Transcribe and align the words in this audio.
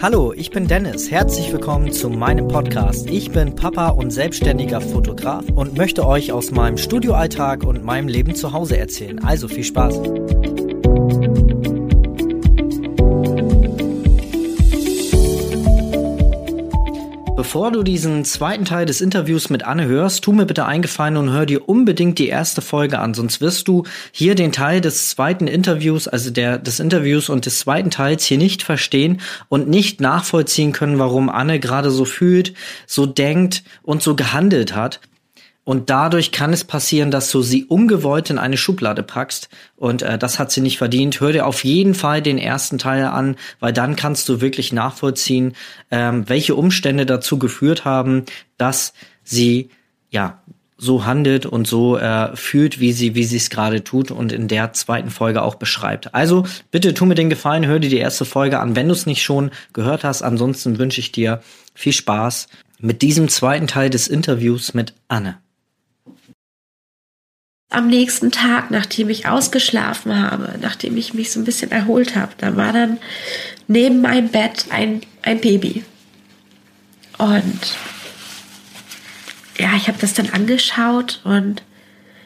Hallo, 0.00 0.32
ich 0.32 0.52
bin 0.52 0.68
Dennis. 0.68 1.10
Herzlich 1.10 1.52
willkommen 1.52 1.90
zu 1.90 2.08
meinem 2.08 2.46
Podcast. 2.46 3.10
Ich 3.10 3.32
bin 3.32 3.56
Papa 3.56 3.88
und 3.88 4.12
selbstständiger 4.12 4.80
Fotograf 4.80 5.44
und 5.56 5.76
möchte 5.76 6.06
euch 6.06 6.30
aus 6.30 6.52
meinem 6.52 6.78
Studioalltag 6.78 7.64
und 7.64 7.84
meinem 7.84 8.06
Leben 8.06 8.36
zu 8.36 8.52
Hause 8.52 8.78
erzählen. 8.78 9.18
Also 9.24 9.48
viel 9.48 9.64
Spaß. 9.64 9.98
Bevor 17.48 17.72
du 17.72 17.82
diesen 17.82 18.26
zweiten 18.26 18.66
Teil 18.66 18.84
des 18.84 19.00
Interviews 19.00 19.48
mit 19.48 19.62
Anne 19.64 19.86
hörst, 19.86 20.22
tu 20.22 20.32
mir 20.32 20.44
bitte 20.44 20.66
eingefallen 20.66 21.16
und 21.16 21.32
hör 21.32 21.46
dir 21.46 21.66
unbedingt 21.66 22.18
die 22.18 22.28
erste 22.28 22.60
Folge 22.60 22.98
an, 22.98 23.14
sonst 23.14 23.40
wirst 23.40 23.68
du 23.68 23.84
hier 24.12 24.34
den 24.34 24.52
Teil 24.52 24.82
des 24.82 25.08
zweiten 25.08 25.46
Interviews, 25.46 26.08
also 26.08 26.28
der 26.28 26.58
des 26.58 26.78
Interviews 26.78 27.30
und 27.30 27.46
des 27.46 27.60
zweiten 27.60 27.90
Teils 27.90 28.26
hier 28.26 28.36
nicht 28.36 28.62
verstehen 28.62 29.22
und 29.48 29.66
nicht 29.66 29.98
nachvollziehen 29.98 30.72
können, 30.72 30.98
warum 30.98 31.30
Anne 31.30 31.58
gerade 31.58 31.90
so 31.90 32.04
fühlt, 32.04 32.52
so 32.86 33.06
denkt 33.06 33.62
und 33.82 34.02
so 34.02 34.14
gehandelt 34.14 34.76
hat. 34.76 35.00
Und 35.68 35.90
dadurch 35.90 36.32
kann 36.32 36.54
es 36.54 36.64
passieren, 36.64 37.10
dass 37.10 37.30
du 37.30 37.42
sie 37.42 37.66
ungewollt 37.66 38.30
in 38.30 38.38
eine 38.38 38.56
Schublade 38.56 39.02
packst. 39.02 39.50
Und 39.76 40.00
äh, 40.00 40.16
das 40.16 40.38
hat 40.38 40.50
sie 40.50 40.62
nicht 40.62 40.78
verdient. 40.78 41.20
Hör 41.20 41.30
dir 41.30 41.44
auf 41.44 41.62
jeden 41.62 41.92
Fall 41.92 42.22
den 42.22 42.38
ersten 42.38 42.78
Teil 42.78 43.04
an, 43.04 43.36
weil 43.60 43.74
dann 43.74 43.94
kannst 43.94 44.30
du 44.30 44.40
wirklich 44.40 44.72
nachvollziehen, 44.72 45.52
ähm, 45.90 46.26
welche 46.26 46.54
Umstände 46.54 47.04
dazu 47.04 47.38
geführt 47.38 47.84
haben, 47.84 48.24
dass 48.56 48.94
sie 49.24 49.68
ja 50.08 50.40
so 50.78 51.04
handelt 51.04 51.44
und 51.44 51.66
so 51.66 51.98
äh, 51.98 52.34
fühlt, 52.34 52.80
wie 52.80 52.94
sie 52.94 53.14
wie 53.14 53.24
sie 53.24 53.36
es 53.36 53.50
gerade 53.50 53.84
tut 53.84 54.10
und 54.10 54.32
in 54.32 54.48
der 54.48 54.72
zweiten 54.72 55.10
Folge 55.10 55.42
auch 55.42 55.56
beschreibt. 55.56 56.14
Also 56.14 56.46
bitte 56.70 56.94
tu 56.94 57.04
mir 57.04 57.14
den 57.14 57.28
Gefallen, 57.28 57.66
hör 57.66 57.78
dir 57.78 57.90
die 57.90 57.98
erste 57.98 58.24
Folge 58.24 58.58
an, 58.58 58.74
wenn 58.74 58.88
du 58.88 58.94
es 58.94 59.04
nicht 59.04 59.22
schon 59.22 59.50
gehört 59.74 60.02
hast. 60.02 60.22
Ansonsten 60.22 60.78
wünsche 60.78 61.00
ich 61.00 61.12
dir 61.12 61.42
viel 61.74 61.92
Spaß 61.92 62.48
mit 62.78 63.02
diesem 63.02 63.28
zweiten 63.28 63.66
Teil 63.66 63.90
des 63.90 64.08
Interviews 64.08 64.72
mit 64.72 64.94
Anne 65.08 65.36
am 67.70 67.88
nächsten 67.88 68.30
Tag, 68.30 68.70
nachdem 68.70 69.10
ich 69.10 69.26
ausgeschlafen 69.26 70.18
habe, 70.18 70.58
nachdem 70.60 70.96
ich 70.96 71.12
mich 71.12 71.30
so 71.30 71.40
ein 71.40 71.44
bisschen 71.44 71.70
erholt 71.70 72.16
habe, 72.16 72.32
da 72.38 72.56
war 72.56 72.72
dann 72.72 72.98
neben 73.66 74.00
meinem 74.00 74.28
Bett 74.28 74.66
ein, 74.70 75.02
ein 75.22 75.40
Baby. 75.40 75.84
Und 77.18 77.76
ja, 79.58 79.74
ich 79.76 79.88
habe 79.88 79.98
das 80.00 80.14
dann 80.14 80.30
angeschaut 80.30 81.20
und 81.24 81.62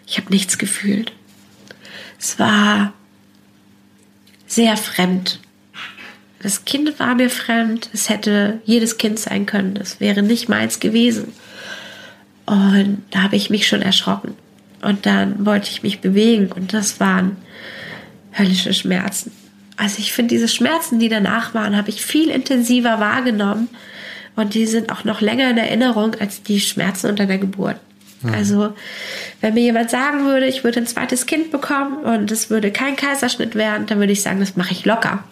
ich 0.06 0.18
habe 0.18 0.30
nichts 0.30 0.58
gefühlt. 0.58 1.12
Es 2.20 2.38
war 2.38 2.92
sehr 4.46 4.76
fremd. 4.76 5.40
Das 6.40 6.64
Kind 6.64 6.98
war 7.00 7.14
mir 7.14 7.30
fremd. 7.30 7.88
Es 7.92 8.08
hätte 8.08 8.60
jedes 8.64 8.98
Kind 8.98 9.18
sein 9.18 9.46
können. 9.46 9.74
Das 9.74 9.98
wäre 9.98 10.22
nicht 10.22 10.48
meins 10.48 10.78
gewesen. 10.78 11.32
Und 12.46 13.02
da 13.10 13.22
habe 13.22 13.36
ich 13.36 13.48
mich 13.48 13.66
schon 13.66 13.80
erschrocken. 13.80 14.36
Und 14.82 15.06
dann 15.06 15.46
wollte 15.46 15.70
ich 15.70 15.82
mich 15.82 16.00
bewegen 16.00 16.50
und 16.52 16.74
das 16.74 17.00
waren 17.00 17.36
höllische 18.32 18.74
Schmerzen. 18.74 19.32
Also 19.76 19.98
ich 19.98 20.12
finde, 20.12 20.34
diese 20.34 20.48
Schmerzen, 20.48 20.98
die 20.98 21.08
danach 21.08 21.54
waren, 21.54 21.76
habe 21.76 21.88
ich 21.88 22.04
viel 22.04 22.28
intensiver 22.30 23.00
wahrgenommen 23.00 23.68
und 24.36 24.54
die 24.54 24.66
sind 24.66 24.90
auch 24.90 25.04
noch 25.04 25.20
länger 25.20 25.50
in 25.50 25.58
Erinnerung 25.58 26.14
als 26.20 26.42
die 26.42 26.60
Schmerzen 26.60 27.08
unter 27.08 27.26
der 27.26 27.38
Geburt. 27.38 27.76
Mhm. 28.22 28.34
Also 28.34 28.74
wenn 29.40 29.54
mir 29.54 29.62
jemand 29.62 29.90
sagen 29.90 30.24
würde, 30.24 30.46
ich 30.46 30.64
würde 30.64 30.80
ein 30.80 30.86
zweites 30.86 31.26
Kind 31.26 31.50
bekommen 31.50 31.98
und 31.98 32.30
es 32.30 32.50
würde 32.50 32.70
kein 32.70 32.96
Kaiserschnitt 32.96 33.54
werden, 33.54 33.86
dann 33.86 33.98
würde 33.98 34.12
ich 34.12 34.22
sagen, 34.22 34.40
das 34.40 34.56
mache 34.56 34.72
ich 34.72 34.84
locker. 34.84 35.24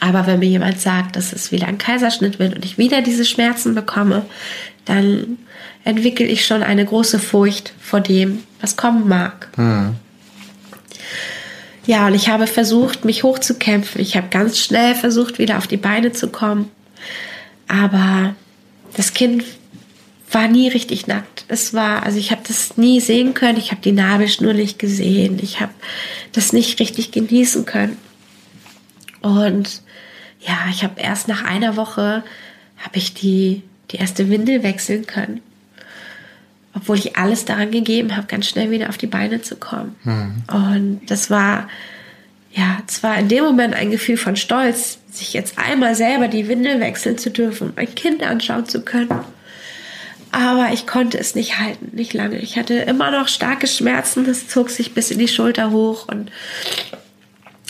Aber 0.00 0.26
wenn 0.26 0.40
mir 0.40 0.48
jemand 0.48 0.80
sagt, 0.80 1.16
dass 1.16 1.32
es 1.32 1.52
wieder 1.52 1.66
ein 1.66 1.78
Kaiserschnitt 1.78 2.38
wird 2.38 2.54
und 2.54 2.64
ich 2.64 2.78
wieder 2.78 3.00
diese 3.02 3.24
Schmerzen 3.24 3.74
bekomme, 3.74 4.26
dann 4.84 5.38
entwickle 5.86 6.26
ich 6.26 6.44
schon 6.44 6.62
eine 6.62 6.84
große 6.84 7.20
Furcht 7.20 7.72
vor 7.80 8.00
dem, 8.00 8.42
was 8.60 8.76
kommen 8.76 9.08
mag. 9.08 9.48
Hm. 9.54 9.94
Ja, 11.86 12.08
und 12.08 12.14
ich 12.14 12.28
habe 12.28 12.48
versucht, 12.48 13.04
mich 13.04 13.22
hochzukämpfen. 13.22 14.00
Ich 14.00 14.16
habe 14.16 14.26
ganz 14.28 14.58
schnell 14.58 14.96
versucht, 14.96 15.38
wieder 15.38 15.58
auf 15.58 15.68
die 15.68 15.76
Beine 15.76 16.10
zu 16.10 16.28
kommen. 16.28 16.70
Aber 17.68 18.34
das 18.96 19.14
Kind 19.14 19.44
war 20.32 20.48
nie 20.48 20.66
richtig 20.66 21.06
nackt. 21.06 21.44
Es 21.46 21.72
war, 21.72 22.02
also 22.02 22.18
ich 22.18 22.32
habe 22.32 22.42
das 22.46 22.76
nie 22.76 23.00
sehen 23.00 23.34
können. 23.34 23.56
Ich 23.56 23.70
habe 23.70 23.80
die 23.80 23.92
Nabelschnur 23.92 24.54
nicht 24.54 24.80
gesehen. 24.80 25.38
Ich 25.40 25.60
habe 25.60 25.72
das 26.32 26.52
nicht 26.52 26.80
richtig 26.80 27.12
genießen 27.12 27.64
können. 27.64 27.96
Und 29.22 29.82
ja, 30.40 30.58
ich 30.70 30.82
habe 30.82 31.00
erst 31.00 31.28
nach 31.28 31.44
einer 31.44 31.76
Woche 31.76 32.24
habe 32.78 32.98
ich 32.98 33.14
die 33.14 33.62
die 33.92 33.98
erste 33.98 34.28
Windel 34.28 34.64
wechseln 34.64 35.06
können 35.06 35.40
obwohl 36.76 36.98
ich 36.98 37.16
alles 37.16 37.44
daran 37.46 37.70
gegeben 37.70 38.16
habe, 38.16 38.26
ganz 38.26 38.46
schnell 38.46 38.70
wieder 38.70 38.90
auf 38.90 38.98
die 38.98 39.06
Beine 39.06 39.40
zu 39.40 39.56
kommen. 39.56 39.96
Mhm. 40.04 40.42
Und 40.52 41.00
das 41.06 41.30
war 41.30 41.68
ja 42.52 42.78
zwar 42.86 43.18
in 43.18 43.28
dem 43.28 43.44
Moment 43.44 43.74
ein 43.74 43.90
Gefühl 43.90 44.16
von 44.16 44.36
Stolz, 44.36 44.98
sich 45.10 45.32
jetzt 45.32 45.58
einmal 45.58 45.94
selber 45.94 46.28
die 46.28 46.48
Windel 46.48 46.80
wechseln 46.80 47.16
zu 47.16 47.30
dürfen 47.30 47.68
und 47.68 47.76
mein 47.76 47.94
Kind 47.94 48.22
anschauen 48.22 48.66
zu 48.66 48.82
können. 48.82 49.10
Aber 50.32 50.68
ich 50.72 50.86
konnte 50.86 51.18
es 51.18 51.34
nicht 51.34 51.58
halten, 51.58 51.96
nicht 51.96 52.12
lange. 52.12 52.38
Ich 52.38 52.58
hatte 52.58 52.74
immer 52.74 53.10
noch 53.10 53.28
starke 53.28 53.66
Schmerzen, 53.66 54.26
das 54.26 54.48
zog 54.48 54.68
sich 54.68 54.92
bis 54.92 55.10
in 55.10 55.18
die 55.18 55.28
Schulter 55.28 55.70
hoch 55.70 56.08
und 56.08 56.30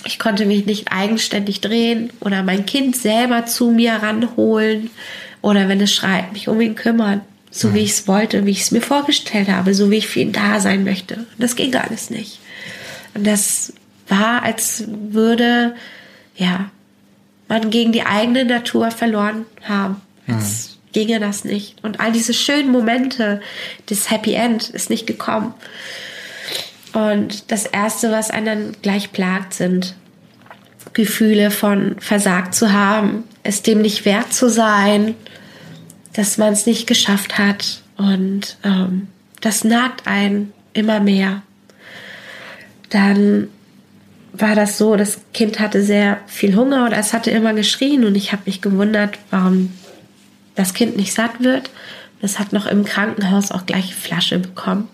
ich 0.05 0.19
konnte 0.19 0.47
mich 0.47 0.67
nicht 0.67 0.91
eigenständig 0.91 1.61
drehen 1.61 2.11
oder 2.21 2.43
mein 2.43 2.67
Kind 2.67 2.97
selber 2.97 3.47
zu 3.47 3.71
mir 3.71 3.95
ranholen 3.95 4.91
oder 5.43 5.69
wenn 5.69 5.81
es 5.81 5.93
schreit, 5.95 6.33
mich 6.33 6.49
um 6.49 6.61
ihn 6.61 6.75
kümmern 6.75 7.21
so 7.57 7.75
wie 7.75 7.81
ich 7.81 7.91
es 7.91 8.09
wollte, 8.09 8.45
wie 8.47 8.51
ich 8.51 8.63
es 8.63 8.71
mir 8.71 8.83
vorgestellt 8.83 9.49
habe, 9.49 9.75
so 9.75 9.91
wie 9.91 9.97
ich 9.97 10.09
für 10.09 10.21
ihn 10.21 10.33
da 10.33 10.61
sein 10.61 10.85
möchte. 10.85 11.15
Und 11.17 11.39
das 11.39 11.57
ging 11.57 11.75
alles 11.75 12.11
nicht. 12.11 12.39
Und 13.15 13.27
das 13.27 13.73
war, 14.09 14.43
als 14.43 14.85
würde, 14.87 15.75
ja, 16.37 16.71
man 17.49 17.71
gegen 17.71 17.93
die 17.93 18.05
eigene 18.05 18.45
Natur 18.45 18.91
verloren 18.91 19.47
haben. 19.63 20.01
Als 20.27 20.79
mhm. 20.87 20.93
ginge 20.93 21.21
das 21.21 21.45
nicht. 21.45 21.83
Und 21.83 22.01
all 22.01 22.13
diese 22.13 22.35
schönen 22.35 22.71
Momente, 22.71 23.41
das 23.87 24.11
Happy 24.11 24.35
End 24.35 24.69
ist 24.71 24.91
nicht 24.91 25.07
gekommen. 25.07 25.55
Und 26.93 27.51
das 27.51 27.67
Erste, 27.67 28.11
was 28.11 28.31
einen 28.31 28.77
gleich 28.83 29.13
plagt, 29.13 29.55
sind 29.55 29.95
Gefühle 30.93 31.51
von 31.51 31.97
versagt 32.01 32.55
zu 32.55 32.73
haben, 32.73 33.25
es 33.43 33.63
dem 33.63 33.83
nicht 33.83 34.05
wert 34.05 34.33
zu 34.33 34.49
sein, 34.49 35.15
dass 36.17 36.39
man 36.39 36.55
es 36.55 36.65
nicht 36.65 36.87
geschafft 36.87 37.39
hat. 37.39 37.83
Und 37.99 38.57
ähm, 38.65 39.09
das 39.41 39.65
nagt 39.65 40.07
einen 40.07 40.53
immer 40.73 40.99
mehr. 40.99 41.43
Dann 42.89 43.49
war 44.33 44.55
das 44.55 44.79
so, 44.79 44.97
das 44.97 45.21
Kind 45.35 45.61
hatte 45.61 45.83
sehr 45.83 46.21
viel 46.27 46.57
Hunger 46.57 46.87
oder 46.87 46.97
es 46.97 47.13
hatte 47.13 47.31
immer 47.31 47.55
geschrien 47.55 48.05
und 48.05 48.15
ich 48.15 48.33
habe 48.33 48.43
mich 48.47 48.61
gewundert, 48.61 49.19
warum 49.31 49.73
das 50.55 50.75
Kind 50.75 50.97
nicht 50.97 51.13
satt 51.13 51.41
wird. 51.41 51.71
Das 52.23 52.39
hat 52.39 52.53
noch 52.53 52.67
im 52.67 52.85
Krankenhaus 52.85 53.53
auch 53.53 53.67
gleich 53.67 53.95
Flasche 53.95 54.39
bekommen. 54.39 54.89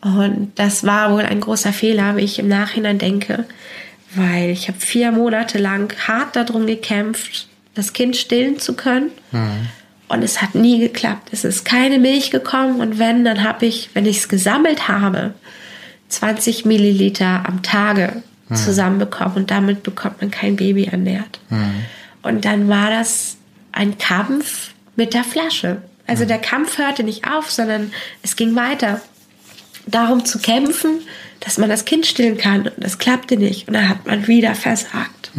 Und 0.00 0.52
das 0.56 0.84
war 0.84 1.12
wohl 1.12 1.22
ein 1.22 1.40
großer 1.40 1.72
Fehler, 1.72 2.16
wie 2.16 2.22
ich 2.22 2.38
im 2.38 2.48
Nachhinein 2.48 2.98
denke, 2.98 3.44
weil 4.14 4.50
ich 4.50 4.68
habe 4.68 4.78
vier 4.78 5.10
Monate 5.10 5.58
lang 5.58 5.92
hart 6.06 6.36
darum 6.36 6.66
gekämpft, 6.66 7.48
das 7.74 7.92
Kind 7.92 8.16
stillen 8.16 8.58
zu 8.58 8.74
können. 8.74 9.10
Mhm. 9.32 9.68
Und 10.08 10.22
es 10.22 10.42
hat 10.42 10.54
nie 10.54 10.78
geklappt. 10.78 11.30
Es 11.32 11.44
ist 11.44 11.64
keine 11.64 11.98
Milch 11.98 12.30
gekommen. 12.30 12.80
Und 12.80 12.98
wenn, 12.98 13.24
dann 13.24 13.42
habe 13.42 13.66
ich, 13.66 13.90
wenn 13.94 14.06
ich 14.06 14.18
es 14.18 14.28
gesammelt 14.28 14.88
habe, 14.88 15.34
20 16.08 16.64
Milliliter 16.64 17.44
am 17.46 17.62
Tage 17.62 18.22
mhm. 18.48 18.56
zusammenbekommen. 18.56 19.36
Und 19.36 19.50
damit 19.50 19.82
bekommt 19.82 20.20
man 20.20 20.30
kein 20.30 20.56
Baby 20.56 20.84
ernährt. 20.84 21.40
Mhm. 21.50 21.84
Und 22.22 22.44
dann 22.44 22.68
war 22.68 22.90
das 22.90 23.36
ein 23.72 23.98
Kampf 23.98 24.70
mit 24.96 25.14
der 25.14 25.24
Flasche. 25.24 25.82
Also 26.06 26.24
mhm. 26.24 26.28
der 26.28 26.38
Kampf 26.38 26.78
hörte 26.78 27.02
nicht 27.02 27.26
auf, 27.26 27.50
sondern 27.50 27.92
es 28.22 28.36
ging 28.36 28.54
weiter. 28.54 29.00
Darum 29.86 30.24
zu 30.24 30.38
kämpfen, 30.38 31.00
dass 31.40 31.58
man 31.58 31.68
das 31.68 31.84
Kind 31.84 32.06
stillen 32.06 32.38
kann. 32.38 32.62
Und 32.68 32.72
das 32.78 32.98
klappte 32.98 33.36
nicht. 33.36 33.68
Und 33.68 33.74
dann 33.74 33.88
hat 33.88 34.06
man 34.06 34.26
wieder 34.26 34.54
versagt. 34.54 35.30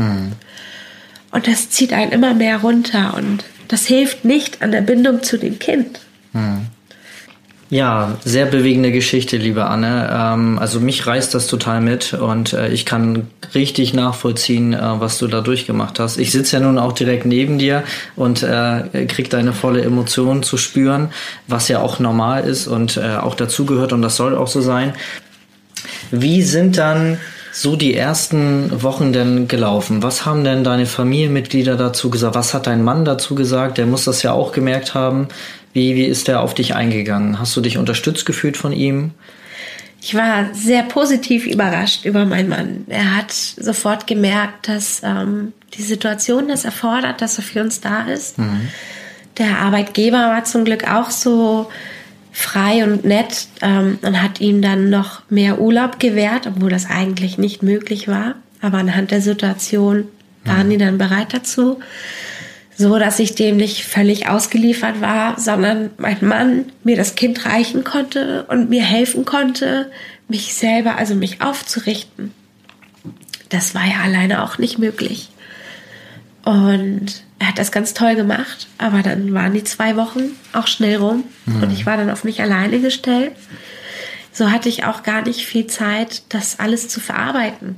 Und 1.36 1.48
das 1.48 1.70
zieht 1.70 1.92
einen 1.92 2.14
immer 2.14 2.34
mehr 2.34 2.60
runter 2.60 3.14
und 3.18 3.44
das 3.68 3.86
hilft 3.86 4.24
nicht 4.24 4.62
an 4.62 4.72
der 4.72 4.80
Bindung 4.80 5.22
zu 5.22 5.38
dem 5.38 5.60
Kind. 5.60 6.00
Hm. 6.32 6.68
Ja, 7.70 8.18
sehr 8.24 8.46
bewegende 8.46 8.94
Geschichte, 8.94 9.36
liebe 9.36 9.66
Anne. 9.66 10.10
Ähm, 10.14 10.58
also 10.60 10.80
mich 10.80 11.06
reißt 11.06 11.34
das 11.34 11.48
total 11.48 11.82
mit 11.82 12.14
und 12.14 12.54
äh, 12.54 12.70
ich 12.70 12.86
kann 12.86 13.28
richtig 13.54 13.94
nachvollziehen, 13.94 14.72
äh, 14.72 14.80
was 14.80 15.18
du 15.18 15.28
da 15.28 15.42
durchgemacht 15.42 16.00
hast. 16.00 16.16
Ich 16.20 16.32
sitze 16.32 16.56
ja 16.56 16.64
nun 16.64 16.80
auch 16.80 16.94
direkt 16.94 17.26
neben 17.26 17.58
dir 17.58 17.84
und 18.16 18.42
äh, 18.42 19.06
krieg 19.06 19.30
deine 19.30 19.52
volle 19.52 19.82
Emotion 19.82 20.42
zu 20.42 20.56
spüren, 20.56 21.10
was 21.48 21.68
ja 21.68 21.82
auch 21.82 22.00
normal 22.00 22.46
ist 22.46 22.66
und 22.68 22.96
äh, 22.96 23.18
auch 23.18 23.36
dazugehört 23.36 23.92
und 23.92 24.02
das 24.02 24.16
soll 24.16 24.38
auch 24.38 24.48
so 24.48 24.62
sein. 24.62 24.94
Wie 26.12 26.44
sind 26.44 26.78
dann 26.78 27.18
so 27.58 27.78
die 27.78 27.96
ersten 27.96 28.84
Wochen 28.84 29.14
denn 29.14 29.48
gelaufen? 29.48 30.04
Was 30.04 30.26
haben 30.26 30.44
denn 30.44 30.66
deine 30.66 30.86
Familienmitglieder 30.86 31.78
dazu 31.78 32.10
gesagt? 32.10 32.36
Was 32.36 32.54
hat 32.54 32.68
dein 32.68 32.84
Mann 32.84 33.06
dazu 33.06 33.34
gesagt? 33.34 33.78
Der 33.78 33.86
muss 33.86 34.04
das 34.04 34.24
ja 34.24 34.34
auch 34.34 34.52
gemerkt 34.52 34.94
haben. 34.94 35.30
Wie, 35.72 35.96
wie 35.96 36.04
ist 36.04 36.28
der 36.28 36.42
auf 36.42 36.54
dich 36.54 36.76
eingegangen? 36.76 37.40
Hast 37.40 37.56
du 37.56 37.62
dich 37.62 37.78
unterstützt 37.78 38.26
gefühlt 38.26 38.58
von 38.58 38.74
ihm? 38.74 39.12
Ich 40.02 40.16
war 40.16 40.54
sehr 40.54 40.84
positiv 40.84 41.48
überrascht 41.48 42.04
über 42.04 42.26
meinen 42.26 42.50
Mann. 42.50 42.86
Er 42.90 43.16
hat 43.16 43.32
sofort 43.32 44.06
gemerkt, 44.06 44.68
dass 44.68 45.02
ähm, 45.06 45.54
die 45.76 45.82
Situation 45.82 46.50
das 46.50 46.66
erfordert, 46.66 47.22
dass 47.22 47.38
er 47.38 47.46
für 47.46 47.62
uns 47.62 47.80
da 47.80 48.02
ist. 48.02 48.38
Mhm. 48.38 48.68
Der 49.38 49.60
Arbeitgeber 49.60 50.18
war 50.18 50.44
zum 50.44 50.66
Glück 50.66 50.92
auch 50.92 51.10
so 51.10 51.70
frei 52.36 52.84
und 52.84 53.06
nett 53.06 53.48
ähm, 53.62 53.98
und 54.02 54.22
hat 54.22 54.42
ihm 54.42 54.62
dann 54.62 54.90
noch 54.90 55.22
mehr 55.30 55.60
Urlaub 55.60 56.00
gewährt, 56.00 56.48
obwohl 56.48 56.70
das 56.70 56.90
eigentlich 56.90 57.38
nicht 57.38 57.64
möglich 57.64 58.08
war. 58.08 58.36
Aber 58.62 58.78
anhand 58.78 59.12
der 59.12 59.22
Situation 59.22 60.06
waren 60.44 60.68
mhm. 60.68 60.72
die 60.72 60.78
dann 60.78 60.98
bereit 60.98 61.34
dazu 61.34 61.80
so 62.78 63.00
dass 63.00 63.20
ich 63.20 63.36
dem 63.36 63.58
nicht 63.58 63.86
völlig 63.86 64.28
ausgeliefert 64.28 65.00
war, 65.02 65.40
sondern 65.40 65.92
mein 65.98 66.18
Mann 66.22 66.66
mir 66.84 66.98
das 66.98 67.16
Kind 67.16 67.46
reichen 67.46 67.84
konnte 67.84 68.44
und 68.50 68.70
mir 68.70 68.84
helfen 68.84 69.26
konnte, 69.26 69.92
mich 70.28 70.54
selber, 70.54 70.98
also 70.98 71.16
mich 71.16 71.42
aufzurichten. 71.42 72.34
Das 73.50 73.76
war 73.76 73.86
ja 73.86 74.02
alleine 74.04 74.44
auch 74.44 74.58
nicht 74.58 74.78
möglich. 74.78 75.30
Und 76.46 77.24
er 77.40 77.50
hat 77.50 77.60
das 77.60 77.72
ganz 77.72 77.94
toll 77.94 78.16
gemacht, 78.16 78.68
aber 78.78 79.02
dann 79.02 79.34
waren 79.34 79.54
die 79.54 79.64
zwei 79.64 79.98
Wochen 79.98 80.32
auch 80.54 80.68
schnell 80.68 80.98
rum 80.98 81.24
mhm. 81.46 81.64
und 81.64 81.74
ich 81.74 81.86
war 81.86 81.98
dann 81.98 82.10
auf 82.10 82.24
mich 82.24 82.42
alleine 82.42 82.80
gestellt. 82.80 83.34
So 84.32 84.52
hatte 84.52 84.70
ich 84.70 84.84
auch 84.84 85.04
gar 85.04 85.24
nicht 85.24 85.46
viel 85.46 85.68
Zeit, 85.68 86.24
das 86.30 86.60
alles 86.60 86.88
zu 86.88 87.00
verarbeiten 87.00 87.78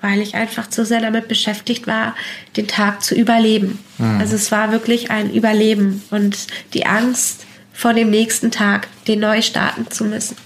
weil 0.00 0.20
ich 0.20 0.34
einfach 0.34 0.68
zu 0.68 0.84
sehr 0.84 1.00
damit 1.00 1.28
beschäftigt 1.28 1.86
war, 1.86 2.14
den 2.56 2.68
Tag 2.68 3.02
zu 3.02 3.14
überleben. 3.14 3.78
Mhm. 3.98 4.20
Also 4.20 4.36
es 4.36 4.52
war 4.52 4.72
wirklich 4.72 5.10
ein 5.10 5.32
Überleben 5.32 6.02
und 6.10 6.46
die 6.74 6.86
Angst 6.86 7.46
vor 7.72 7.92
dem 7.92 8.10
nächsten 8.10 8.50
Tag, 8.50 8.88
den 9.06 9.20
neu 9.20 9.42
starten 9.42 9.90
zu 9.90 10.04
müssen. 10.04 10.36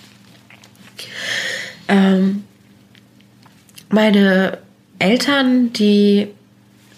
Ähm, 1.88 2.44
meine 3.88 4.58
Eltern, 4.98 5.72
die 5.72 6.28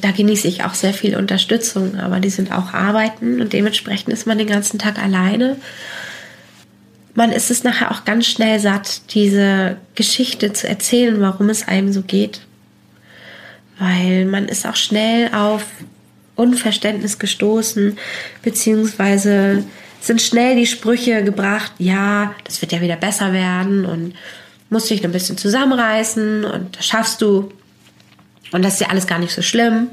da 0.03 0.11
genieße 0.11 0.47
ich 0.47 0.65
auch 0.65 0.75
sehr 0.75 0.93
viel 0.93 1.17
Unterstützung, 1.17 1.97
aber 1.97 2.21
die 2.21 2.31
sind 2.31 2.53
auch 2.53 2.75
arbeiten 2.75 3.41
und 3.41 3.55
dementsprechend 3.55 4.13
ist 4.13 4.27
man 4.27 4.37
den 4.37 4.49
ganzen 4.49 4.79
Tag 4.79 4.99
alleine. 4.99 5.57
Man 7.15 7.33
ist 7.33 7.51
es 7.51 7.65
nachher 7.65 7.91
auch 7.91 8.05
ganz 8.05 8.27
schnell 8.27 8.61
satt, 8.61 9.15
diese 9.15 9.77
Geschichte 9.95 10.53
zu 10.53 10.69
erzählen, 10.69 11.21
warum 11.21 11.49
es 11.49 11.67
einem 11.67 11.93
so 11.93 12.03
geht 12.03 12.43
weil 13.83 14.27
man 14.27 14.47
ist 14.49 14.67
auch 14.67 14.77
schnell 14.77 15.33
auf 15.35 15.65
Unverständnis 16.37 17.19
gestoßen, 17.19 17.99
beziehungsweise 18.43 19.65
sind 20.01 20.23
schnell 20.23 20.57
die 20.57 20.67
Sprüche 20.67 21.23
gebracht, 21.25 21.73
ja, 21.79 22.35
das 22.45 22.63
wird 22.63 22.73
ja 22.73 22.81
wieder 22.81 22.97
besser 22.97 23.33
werden 23.33 23.85
und 23.85 24.15
musst 24.71 24.91
dich 24.91 25.05
ein 25.05 25.13
bisschen 25.13 25.37
zusammenreißen 25.37 26.45
und 26.45 26.77
das 26.77 26.87
schaffst 26.87 27.21
du 27.23 27.53
und 28.51 28.63
das 28.63 28.75
ist 28.75 28.81
ja 28.81 28.89
alles 28.89 29.07
gar 29.07 29.19
nicht 29.19 29.33
so 29.33 29.43
schlimm. 29.43 29.89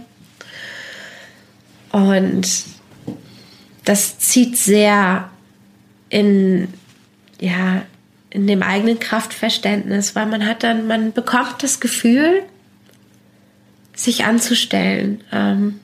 Und 1.91 2.47
das 3.85 4.19
zieht 4.19 4.57
sehr 4.57 5.29
in, 6.09 6.67
ja, 7.39 7.83
in 8.29 8.47
dem 8.47 8.61
eigenen 8.61 8.99
Kraftverständnis, 8.99 10.15
weil 10.15 10.25
man 10.27 10.45
hat 10.45 10.63
dann, 10.63 10.87
man 10.87 11.13
bekommt 11.13 11.63
das 11.63 11.79
Gefühl, 11.79 12.43
sich 13.95 14.25
anzustellen, 14.25 15.23
ähm, 15.31 15.79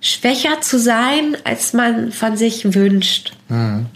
schwächer 0.00 0.60
zu 0.60 0.78
sein, 0.78 1.36
als 1.44 1.72
man 1.72 2.12
von 2.12 2.36
sich 2.36 2.74
wünscht. 2.74 3.32
Mhm. 3.48 3.86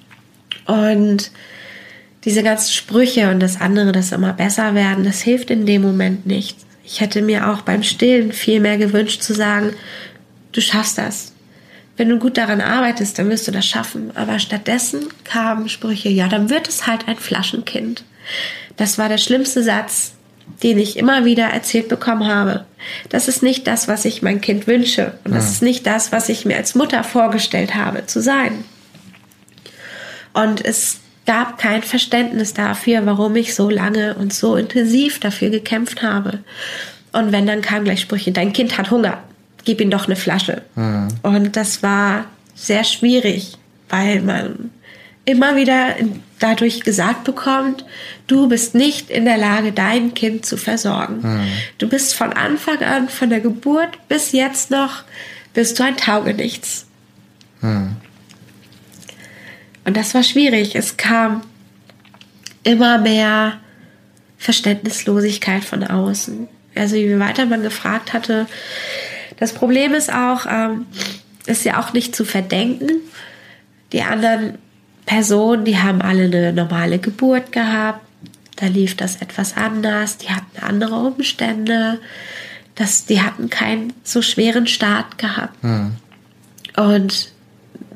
Und 0.67 1.31
diese 2.25 2.43
ganzen 2.43 2.73
Sprüche 2.73 3.31
und 3.31 3.41
das 3.41 3.61
andere, 3.61 3.93
das 3.93 4.13
immer 4.13 4.33
besser 4.33 4.75
werden, 4.75 5.05
das 5.05 5.21
hilft 5.23 5.51
in 5.51 5.67
dem 5.67 5.83
Moment 5.83 6.27
nicht. 6.27 6.59
Ich 6.91 7.03
hätte 7.03 7.21
mir 7.21 7.51
auch 7.51 7.61
beim 7.61 7.83
Stillen 7.83 8.33
viel 8.33 8.61
mehr 8.61 8.79
gewünscht 8.79 9.21
zu 9.21 9.35
sagen, 9.35 9.75
du 10.53 10.63
schaffst 10.63 10.97
das. 10.97 11.33
Wenn 11.99 12.09
du 12.09 12.19
gut 12.19 12.39
daran 12.39 12.63
arbeitest, 12.63 13.19
dann 13.19 13.29
wirst 13.29 13.47
du 13.47 13.53
das 13.53 13.67
schaffen. 13.67 14.11
Aber 14.17 14.39
stattdessen 14.39 15.09
kamen 15.25 15.69
Sprüche, 15.69 16.09
ja, 16.09 16.29
dann 16.29 16.49
wird 16.49 16.67
es 16.67 16.87
halt 16.87 17.07
ein 17.07 17.19
Flaschenkind. 17.19 18.05
Das 18.79 18.97
war 18.97 19.11
der 19.11 19.19
schlimmste 19.19 19.63
Satz, 19.63 20.15
den 20.63 20.79
ich 20.79 20.97
immer 20.97 21.27
wieder 21.27 21.45
erzählt 21.45 21.89
bekommen 21.89 22.27
habe. 22.27 22.65
Das 23.11 23.29
ist 23.29 23.43
nicht 23.43 23.67
das, 23.67 23.87
was 23.87 24.07
ich 24.07 24.23
mein 24.23 24.41
Kind 24.41 24.67
wünsche. 24.67 25.19
Und 25.25 25.35
das 25.35 25.45
ja. 25.45 25.51
ist 25.51 25.63
nicht 25.63 25.87
das, 25.87 26.11
was 26.11 26.31
ich 26.31 26.47
mir 26.47 26.57
als 26.57 26.75
Mutter 26.75 27.05
vorgestellt 27.05 27.75
habe 27.75 28.07
zu 28.07 28.23
sein. 28.23 28.65
Und 30.33 30.65
es 30.65 31.01
gab 31.29 31.59
kein 31.59 31.83
Verständnis 31.83 32.55
dafür, 32.55 33.05
warum 33.05 33.37
ich 33.37 33.55
so 33.55 33.69
lange 33.69 34.15
und 34.15 34.33
so 34.33 34.57
intensiv 34.57 35.21
dafür 35.21 35.51
gekämpft 35.51 36.03
habe. 36.03 36.39
Und 37.13 37.33
wenn 37.33 37.47
dann 37.47 37.61
kamen 37.61 37.85
gleich 37.85 38.01
Sprüche, 38.01 38.33
dein 38.33 38.55
Kind 38.55 38.79
hat 38.79 38.91
Hunger, 38.91 39.23
gib 39.63 39.83
ihm 39.83 39.91
doch 39.91 40.07
eine 40.07 40.17
Flasche. 40.17 40.63
Ja. 40.75 41.07
Und 41.23 41.55
das 41.55 41.83
war 41.83 42.25
sehr 42.55 42.83
schwierig, 42.83 43.59
weil 43.91 44.23
man 44.23 44.71
immer 45.27 45.55
wieder 45.55 45.97
dadurch 46.39 46.81
gesagt 46.81 47.25
bekommt, 47.25 47.85
du 48.27 48.49
bist 48.49 48.75
nicht 48.75 49.11
in 49.11 49.27
der 49.27 49.37
Lage, 49.37 49.73
dein 49.73 50.15
Kind 50.15 50.47
zu 50.47 50.57
versorgen. 50.57 51.21
Mhm. 51.21 51.49
Du 51.77 51.91
bist 51.91 52.15
von 52.15 52.33
Anfang 52.33 52.83
an, 52.83 53.11
von 53.11 53.29
der 53.29 53.41
Geburt 53.41 53.99
bis 54.09 54.33
jetzt 54.33 54.71
noch, 54.71 55.03
bist 55.53 55.79
du 55.79 55.85
ein 55.85 55.99
Taugenichts. 55.99 56.87
Mhm. 57.61 57.97
Und 59.85 59.97
das 59.97 60.15
war 60.15 60.23
schwierig. 60.23 60.75
Es 60.75 60.97
kam 60.97 61.43
immer 62.63 62.99
mehr 62.99 63.59
Verständnislosigkeit 64.39 65.65
von 65.65 65.85
außen. 65.85 66.49
Also 66.75 66.97
je 66.97 67.19
weiter 67.19 67.47
man 67.47 67.63
gefragt 67.63 68.13
hatte, 68.13 68.47
das 69.39 69.53
Problem 69.53 69.95
ist 69.95 70.13
auch, 70.13 70.47
ähm, 70.49 70.87
ist 71.47 71.65
ja 71.65 71.81
auch 71.81 71.93
nicht 71.93 72.15
zu 72.15 72.25
verdenken. 72.25 73.01
Die 73.93 74.03
anderen 74.03 74.59
Personen, 75.07 75.65
die 75.65 75.79
haben 75.79 76.03
alle 76.03 76.25
eine 76.25 76.53
normale 76.53 76.99
Geburt 76.99 77.53
gehabt. 77.53 78.01
Da 78.57 78.67
lief 78.67 78.97
das 78.97 79.17
etwas 79.17 79.57
anders. 79.57 80.19
Die 80.19 80.29
hatten 80.29 80.59
andere 80.61 80.97
Umstände. 80.97 82.01
Das, 82.75 83.07
die 83.07 83.23
hatten 83.23 83.49
keinen 83.49 83.93
so 84.05 84.21
schweren 84.23 84.67
Start 84.67 85.19
gehabt. 85.19 85.63
Mhm. 85.65 85.97
Und 86.77 87.33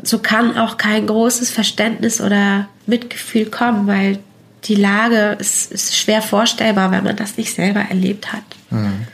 so 0.02 0.18
kann 0.18 0.56
auch 0.58 0.76
kein 0.76 1.06
großes 1.06 1.50
Verständnis 1.50 2.20
oder 2.20 2.68
Mitgefühl 2.86 3.46
kommen, 3.46 3.86
weil 3.86 4.18
die 4.64 4.74
Lage 4.74 5.36
ist, 5.38 5.72
ist 5.72 5.96
schwer 5.96 6.22
vorstellbar, 6.22 6.90
wenn 6.90 7.04
man 7.04 7.16
das 7.16 7.36
nicht 7.36 7.54
selber 7.54 7.80
erlebt 7.80 8.32
hat. 8.32 8.44
Mhm. 8.70 9.06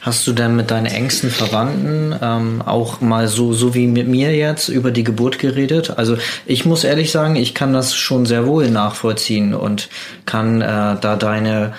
Hast 0.00 0.26
du 0.26 0.32
denn 0.32 0.54
mit 0.54 0.70
deinen 0.70 0.86
engsten 0.86 1.30
Verwandten 1.30 2.14
ähm, 2.20 2.62
auch 2.62 3.00
mal 3.00 3.28
so, 3.28 3.52
so 3.52 3.74
wie 3.74 3.86
mit 3.86 4.06
mir 4.06 4.34
jetzt 4.34 4.68
über 4.68 4.90
die 4.90 5.04
Geburt 5.04 5.38
geredet? 5.38 5.96
Also 5.96 6.18
ich 6.46 6.64
muss 6.64 6.84
ehrlich 6.84 7.10
sagen, 7.10 7.36
ich 7.36 7.54
kann 7.54 7.72
das 7.72 7.94
schon 7.94 8.26
sehr 8.26 8.46
wohl 8.46 8.70
nachvollziehen 8.70 9.54
und 9.54 9.88
kann 10.26 10.60
äh, 10.60 10.66
da 11.00 11.16
deine 11.16 11.74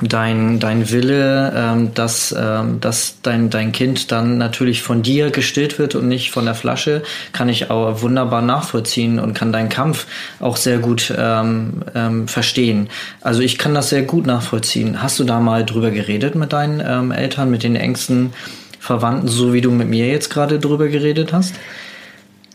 dein, 0.00 0.58
dein 0.58 0.90
Wille, 0.90 1.52
ähm, 1.56 1.94
dass, 1.94 2.34
ähm, 2.36 2.80
dass 2.80 3.18
dein, 3.22 3.50
dein 3.50 3.72
Kind 3.72 4.10
dann 4.10 4.38
natürlich 4.38 4.82
von 4.82 5.02
dir 5.02 5.30
gestillt 5.30 5.78
wird 5.78 5.94
und 5.94 6.08
nicht 6.08 6.30
von 6.30 6.44
der 6.44 6.54
Flasche, 6.54 7.02
kann 7.32 7.48
ich 7.48 7.70
auch 7.70 8.02
wunderbar 8.02 8.42
nachvollziehen 8.42 9.18
und 9.18 9.34
kann 9.34 9.52
deinen 9.52 9.68
Kampf 9.68 10.06
auch 10.40 10.56
sehr 10.56 10.78
gut 10.78 11.14
ähm, 11.16 11.82
ähm, 11.94 12.28
verstehen. 12.28 12.88
Also 13.20 13.40
ich 13.40 13.56
kann 13.58 13.74
das 13.74 13.90
sehr 13.90 14.02
gut 14.02 14.26
nachvollziehen. 14.26 15.02
Hast 15.02 15.18
du 15.20 15.24
da 15.24 15.40
mal 15.40 15.64
drüber 15.64 15.90
geredet 15.90 16.34
mit 16.34 16.52
deinen 16.52 16.82
ähm, 16.84 17.12
Eltern, 17.12 17.50
mit 17.50 17.62
den 17.62 17.76
engsten 17.76 18.32
Verwandten, 18.80 19.28
so 19.28 19.52
wie 19.52 19.60
du 19.60 19.70
mit 19.70 19.88
mir 19.88 20.08
jetzt 20.08 20.28
gerade 20.28 20.58
drüber 20.58 20.88
geredet 20.88 21.32
hast? 21.32 21.54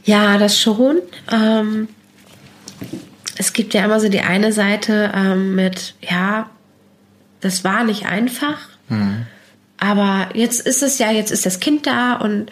Ja, 0.04 0.38
das 0.38 0.60
schon. 0.60 0.98
Ähm, 1.32 1.88
es 3.38 3.54
gibt 3.54 3.74
ja 3.74 3.86
immer 3.86 4.00
so 4.00 4.10
die 4.10 4.20
eine 4.20 4.52
Seite 4.52 5.12
ähm, 5.16 5.56
mit, 5.56 5.96
ja, 6.02 6.50
das 7.42 7.64
war 7.64 7.84
nicht 7.84 8.06
einfach. 8.06 8.58
Mhm. 8.90 9.26
Aber 9.78 10.30
jetzt 10.34 10.66
ist 10.66 10.84
es 10.84 11.00
ja, 11.00 11.12
jetzt 11.12 11.32
ist 11.32 11.46
das 11.46 11.60
Kind 11.60 11.88
da 11.88 12.16
und 12.16 12.52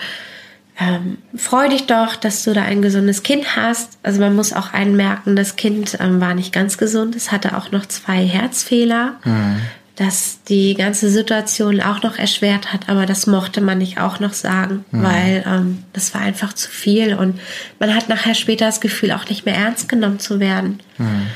ähm, 0.80 1.18
freu 1.36 1.68
dich 1.70 1.88
doch, 1.88 2.16
dass 2.16 2.44
du 2.44 2.54
da 2.54 2.62
ein 2.62 2.82
gesundes 2.82 3.24
Kind 3.24 3.56
hast. 3.56 3.98
Also 4.04 4.22
man 4.22 4.36
muss 4.36 4.54
auch 4.54 4.74
einmerken, 4.74 5.36
das 5.36 5.56
Kind 5.56 5.98
ähm, 6.00 6.22
war 6.22 6.36
nicht 6.36 6.54
ganz 6.54 6.78
gesund. 6.78 7.16
Es 7.16 7.32
hatte 7.32 7.58
auch 7.58 7.72
noch 7.72 7.88
zwei 7.88 8.24
Herzfehler, 8.24 9.16
mhm. 9.26 9.60
das 9.96 10.44
die 10.48 10.76
ganze 10.76 11.10
Situation 11.10 11.82
auch 11.82 12.04
noch 12.04 12.18
erschwert 12.18 12.72
hat. 12.72 12.90
Aber 12.90 13.08
das 13.08 13.26
mochte 13.26 13.60
man 13.60 13.80
nicht 13.80 14.00
auch 14.00 14.20
noch 14.20 14.34
sagen, 14.34 14.86
mhm. 14.92 15.04
weil 15.04 15.44
ähm, 15.48 15.84
das 15.94 16.14
war 16.14 16.22
einfach 16.22 16.54
zu 16.54 16.70
viel 16.70 17.16
und 17.16 17.40
man 17.80 17.96
hat 17.96 18.08
nachher 18.08 18.36
später 18.36 18.68
das 18.68 18.80
Gefühl, 18.80 19.12
auch 19.12 19.28
nicht 19.28 19.46
mehr 19.46 19.56
ernst 19.56 19.90
genommen 19.90 20.20
zu 20.20 20.40
werden. 20.40 20.80
Mhm 20.98 21.28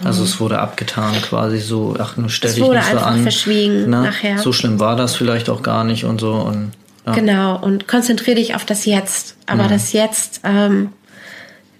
So. 0.00 0.06
Also 0.08 0.24
es 0.24 0.40
wurde 0.40 0.58
abgetan 0.58 1.14
quasi 1.22 1.58
so, 1.60 1.94
ach, 1.98 2.16
nur 2.16 2.28
stell 2.28 2.50
es 2.50 2.56
dich 2.56 2.64
wurde 2.64 2.78
nicht 2.78 2.86
so 2.90 2.96
einfach 2.96 3.06
an. 3.06 3.22
verschwiegen 3.22 3.84
Na, 3.88 4.02
nachher. 4.02 4.38
So 4.38 4.52
schlimm 4.52 4.80
war 4.80 4.96
das 4.96 5.14
vielleicht 5.14 5.48
auch 5.48 5.62
gar 5.62 5.84
nicht 5.84 6.04
und 6.04 6.20
so. 6.20 6.32
Und, 6.32 6.72
ja. 7.06 7.12
Genau, 7.12 7.58
und 7.60 7.86
konzentriere 7.86 8.36
dich 8.36 8.54
auf 8.56 8.64
das 8.64 8.84
Jetzt. 8.86 9.36
Aber 9.46 9.64
Mhm. 9.64 9.68
das 9.68 9.92
Jetzt 9.92 10.40
ähm, 10.42 10.90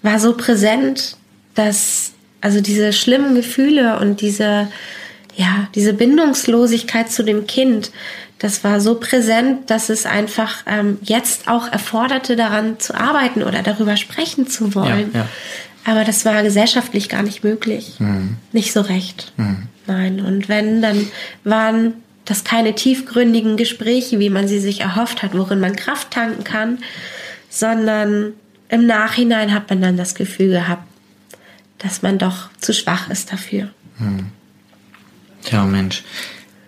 war 0.01 0.19
so 0.19 0.33
präsent, 0.37 1.17
dass 1.55 2.11
also 2.41 2.61
diese 2.61 2.93
schlimmen 2.93 3.35
Gefühle 3.35 3.99
und 3.99 4.21
diese, 4.21 4.67
ja, 5.35 5.67
diese 5.73 5.93
Bindungslosigkeit 5.93 7.11
zu 7.11 7.23
dem 7.23 7.47
Kind, 7.47 7.91
das 8.39 8.63
war 8.63 8.81
so 8.81 8.95
präsent, 8.95 9.69
dass 9.69 9.89
es 9.89 10.05
einfach 10.05 10.63
ähm, 10.67 10.97
jetzt 11.01 11.47
auch 11.47 11.71
erforderte, 11.71 12.35
daran 12.35 12.79
zu 12.79 12.93
arbeiten 12.93 13.43
oder 13.43 13.63
darüber 13.63 13.95
sprechen 13.97 14.47
zu 14.47 14.75
wollen. 14.75 15.11
Ja, 15.13 15.21
ja. 15.21 15.27
Aber 15.85 16.03
das 16.03 16.25
war 16.25 16.41
gesellschaftlich 16.43 17.09
gar 17.09 17.21
nicht 17.21 17.43
möglich. 17.43 17.99
Nicht 18.51 18.73
so 18.73 18.81
recht. 18.81 19.33
Nein. 19.85 20.19
Und 20.19 20.49
wenn, 20.49 20.81
dann 20.81 21.07
waren 21.43 21.93
das 22.25 22.43
keine 22.43 22.73
tiefgründigen 22.73 23.55
Gespräche, 23.55 24.19
wie 24.19 24.31
man 24.31 24.47
sie 24.47 24.59
sich 24.59 24.81
erhofft 24.81 25.21
hat, 25.21 25.37
worin 25.37 25.59
man 25.59 25.75
Kraft 25.75 26.09
tanken 26.11 26.43
kann, 26.43 26.79
sondern 27.49 28.33
im 28.69 28.87
Nachhinein 28.87 29.53
hat 29.53 29.69
man 29.69 29.79
dann 29.79 29.95
das 29.95 30.15
Gefühl 30.15 30.49
gehabt, 30.49 30.87
dass 31.77 32.01
man 32.01 32.17
doch 32.17 32.49
zu 32.59 32.73
schwach 32.73 33.11
ist 33.11 33.31
dafür. 33.31 33.69
Tja, 35.43 35.63
Mensch. 35.65 36.03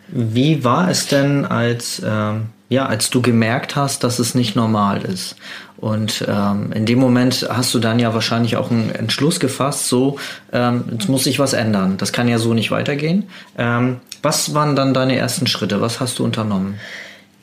Wie 0.09 0.63
war 0.63 0.89
es 0.89 1.07
denn, 1.07 1.45
als, 1.45 2.01
ähm, 2.05 2.47
ja, 2.69 2.85
als 2.85 3.09
du 3.09 3.21
gemerkt 3.21 3.75
hast, 3.75 4.03
dass 4.03 4.19
es 4.19 4.35
nicht 4.35 4.55
normal 4.55 5.01
ist? 5.01 5.35
Und 5.77 6.25
ähm, 6.27 6.71
in 6.73 6.85
dem 6.85 6.99
Moment 6.99 7.47
hast 7.49 7.73
du 7.73 7.79
dann 7.79 7.99
ja 7.99 8.13
wahrscheinlich 8.13 8.57
auch 8.57 8.71
einen 8.71 8.89
Entschluss 8.89 9.39
gefasst, 9.39 9.87
so, 9.87 10.17
ähm, 10.51 10.85
jetzt 10.91 11.07
muss 11.07 11.25
sich 11.25 11.37
was 11.37 11.53
ändern. 11.53 11.97
Das 11.97 12.11
kann 12.11 12.27
ja 12.27 12.39
so 12.39 12.53
nicht 12.53 12.71
weitergehen. 12.71 13.25
Ähm, 13.57 13.97
was 14.23 14.53
waren 14.55 14.75
dann 14.75 14.93
deine 14.93 15.15
ersten 15.15 15.45
Schritte? 15.45 15.79
Was 15.79 15.99
hast 15.99 16.17
du 16.19 16.23
unternommen? 16.23 16.79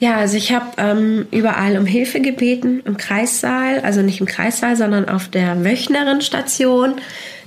Ja, 0.00 0.16
also 0.16 0.36
ich 0.36 0.52
habe 0.52 0.66
ähm, 0.78 1.26
überall 1.30 1.78
um 1.78 1.86
Hilfe 1.86 2.20
gebeten 2.20 2.82
im 2.84 2.96
Kreissaal, 2.96 3.80
also 3.80 4.02
nicht 4.02 4.20
im 4.20 4.26
Kreissaal, 4.26 4.76
sondern 4.76 5.08
auf 5.08 5.28
der 5.28 5.64
Wöchnerinstation. 5.64 6.96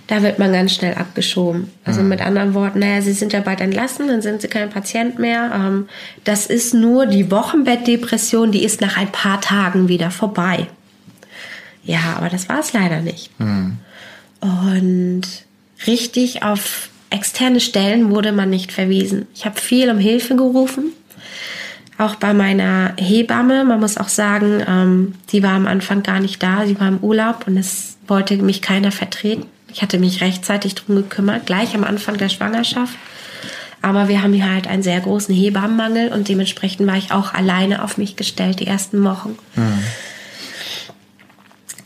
Da 0.08 0.24
wird 0.24 0.40
man 0.40 0.54
ganz 0.54 0.74
schnell 0.74 0.94
abgeschoben. 0.96 1.70
Also 1.84 2.02
mit 2.02 2.22
anderen 2.22 2.54
Worten, 2.54 2.80
naja, 2.80 3.02
Sie 3.02 3.12
sind 3.12 3.34
ja 3.34 3.42
bald 3.42 3.60
entlassen, 3.60 4.08
dann 4.08 4.22
sind 4.22 4.42
Sie 4.42 4.48
kein 4.48 4.70
Patient 4.70 5.20
mehr. 5.20 5.52
Ähm, 5.54 5.90
das 6.24 6.46
ist 6.46 6.74
nur 6.74 7.06
die 7.06 7.30
Wochenbettdepression, 7.30 8.54
die 8.54 8.64
ist 8.64 8.80
nach 8.80 8.96
ein 8.96 9.12
paar 9.12 9.42
Tagen 9.42 9.90
wieder 9.90 10.10
vorbei. 10.10 10.68
Ja, 11.84 12.16
aber 12.16 12.30
das 12.30 12.48
war 12.48 12.60
es 12.60 12.72
leider 12.72 13.02
nicht. 13.02 13.32
Und 14.40 15.24
richtig 15.86 16.44
auf 16.44 16.90
externe 17.10 17.60
Stellen 17.60 18.10
wurde 18.10 18.32
man 18.32 18.50
nicht 18.50 18.72
verwiesen. 18.72 19.28
Ich 19.36 19.46
habe 19.46 19.60
viel 19.60 19.90
um 19.90 19.98
Hilfe 19.98 20.36
gerufen. 20.36 20.92
Auch 21.98 22.16
bei 22.16 22.34
meiner 22.34 22.94
Hebamme, 22.98 23.66
man 23.66 23.80
muss 23.80 23.98
auch 23.98 24.10
sagen, 24.10 24.64
ähm, 24.68 25.16
die 25.32 25.42
war 25.42 25.54
am 25.54 25.66
Anfang 25.66 26.04
gar 26.04 26.20
nicht 26.20 26.42
da, 26.44 26.66
sie 26.66 26.80
war 26.80 26.88
im 26.88 27.00
Urlaub 27.00 27.48
und 27.48 27.58
es 27.58 27.98
wollte 28.08 28.38
mich 28.38 28.62
keiner 28.62 28.92
vertreten. 28.92 29.46
Ich 29.78 29.84
hatte 29.84 30.00
mich 30.00 30.22
rechtzeitig 30.22 30.74
drum 30.74 30.96
gekümmert, 30.96 31.46
gleich 31.46 31.76
am 31.76 31.84
Anfang 31.84 32.18
der 32.18 32.30
Schwangerschaft. 32.30 32.98
Aber 33.84 34.08
wir 34.08 34.24
haben 34.24 34.34
hier 34.34 34.52
halt 34.52 34.66
einen 34.66 34.82
sehr 34.82 35.00
großen 35.00 35.36
Hebammenmangel 35.36 36.12
und 36.12 36.30
dementsprechend 36.30 36.88
war 36.88 36.98
ich 36.98 37.12
auch 37.12 37.36
alleine 37.36 37.84
auf 37.84 38.00
mich 38.00 38.16
gestellt 38.16 38.60
die 38.60 38.66
ersten 38.66 39.04
Wochen. 39.04 39.38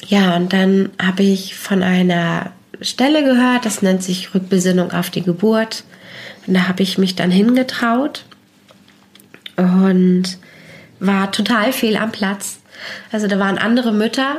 Ja, 0.08 0.38
und 0.38 0.54
dann 0.54 0.92
habe 1.02 1.24
ich 1.24 1.56
von 1.56 1.84
einer 1.84 2.54
Stelle 2.80 3.26
gehört, 3.26 3.66
das 3.66 3.82
nennt 3.82 4.04
sich 4.04 4.34
Rückbesinnung 4.34 4.94
auf 4.94 5.10
die 5.10 5.24
Geburt. 5.24 5.84
Und 6.48 6.54
da 6.54 6.70
habe 6.70 6.84
ich 6.84 6.98
mich 6.98 7.18
dann 7.18 7.30
hingetraut 7.30 8.24
und 9.58 10.38
war 11.02 11.30
total 11.34 11.74
fehl 11.74 11.98
am 11.98 12.14
Platz. 12.14 12.62
Also 13.12 13.28
da 13.28 13.38
waren 13.38 13.58
andere 13.58 13.92
Mütter, 13.92 14.38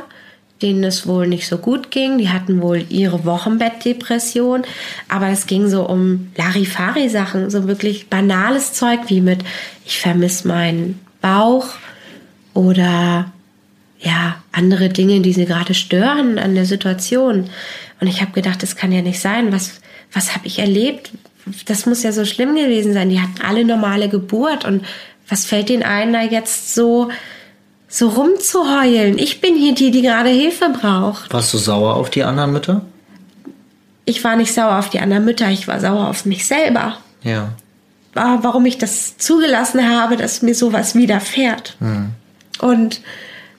denen 0.63 0.83
es 0.83 1.05
wohl 1.05 1.27
nicht 1.27 1.47
so 1.47 1.57
gut 1.57 1.91
ging. 1.91 2.17
Die 2.17 2.29
hatten 2.29 2.61
wohl 2.61 2.85
ihre 2.89 3.25
Wochenbettdepression. 3.25 4.63
Aber 5.09 5.27
es 5.27 5.45
ging 5.45 5.67
so 5.67 5.87
um 5.87 6.31
Larifari-Sachen, 6.37 7.49
so 7.49 7.67
wirklich 7.67 8.09
banales 8.09 8.73
Zeug 8.73 9.01
wie 9.07 9.21
mit, 9.21 9.43
ich 9.85 9.99
vermisse 9.99 10.47
meinen 10.47 10.99
Bauch 11.21 11.67
oder 12.53 13.31
ja, 13.99 14.43
andere 14.51 14.89
Dinge, 14.89 15.21
die 15.21 15.33
sie 15.33 15.45
gerade 15.45 15.73
stören 15.73 16.37
an 16.39 16.55
der 16.55 16.65
Situation. 16.65 17.49
Und 17.99 18.07
ich 18.07 18.21
habe 18.21 18.31
gedacht, 18.31 18.61
das 18.63 18.75
kann 18.75 18.91
ja 18.91 19.01
nicht 19.01 19.19
sein. 19.19 19.51
Was, 19.51 19.79
was 20.11 20.35
habe 20.35 20.47
ich 20.47 20.59
erlebt? 20.59 21.11
Das 21.65 21.85
muss 21.85 22.03
ja 22.03 22.11
so 22.11 22.25
schlimm 22.25 22.55
gewesen 22.55 22.93
sein. 22.93 23.09
Die 23.09 23.21
hatten 23.21 23.41
alle 23.41 23.63
normale 23.63 24.09
Geburt. 24.09 24.65
Und 24.65 24.85
was 25.29 25.45
fällt 25.45 25.69
ihnen 25.69 25.83
ein, 25.83 26.11
da 26.11 26.21
jetzt 26.21 26.75
so, 26.75 27.09
so 27.93 28.09
rumzuheulen? 28.09 29.19
Ich 29.19 29.39
bin 29.39 29.55
hier 29.55 29.75
die, 29.75 29.91
die 29.91 30.01
gerade 30.01 30.29
Hilfe 30.29 30.69
braucht. 30.69 31.31
Warst 31.31 31.53
du 31.53 31.59
sauer 31.59 31.95
auf 31.95 32.09
die 32.09 32.23
anderen 32.23 32.51
Mütter? 32.51 32.81
Ich 34.05 34.23
war 34.23 34.35
nicht 34.35 34.51
sauer 34.51 34.79
auf 34.79 34.89
die 34.89 34.99
anderen 34.99 35.23
Mütter, 35.25 35.49
ich 35.49 35.67
war 35.67 35.79
sauer 35.79 36.07
auf 36.07 36.25
mich 36.25 36.47
selber. 36.47 36.97
Ja. 37.21 37.49
War, 38.15 38.43
warum 38.43 38.65
ich 38.65 38.79
das 38.79 39.19
zugelassen 39.19 39.87
habe, 39.87 40.17
dass 40.17 40.41
mir 40.41 40.55
sowas 40.55 40.95
widerfährt. 40.95 41.77
Und 42.59 43.01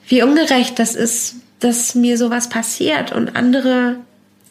wie 0.08 0.22
ungerecht 0.24 0.80
das 0.80 0.96
ist, 0.96 1.36
dass 1.60 1.94
mir 1.94 2.18
sowas 2.18 2.48
passiert 2.48 3.12
und 3.12 3.36
andere 3.36 3.96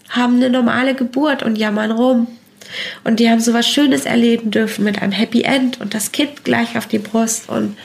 haben 0.10 0.38
eine 0.38 0.50
normale 0.50 0.96
Geburt 0.96 1.44
und 1.44 1.58
jammern 1.58 1.92
rum. 1.92 2.28
Und 3.04 3.20
die 3.20 3.30
haben 3.30 3.42
sowas 3.42 3.68
Schönes 3.68 4.06
erleben 4.06 4.50
dürfen 4.50 4.86
mit 4.86 5.02
einem 5.02 5.12
Happy 5.12 5.42
End 5.42 5.82
und 5.82 5.94
das 5.94 6.14
Kind 6.14 6.46
gleich 6.46 6.78
auf 6.78 6.88
die 6.88 7.00
Brust. 7.00 7.50
Und 7.50 7.76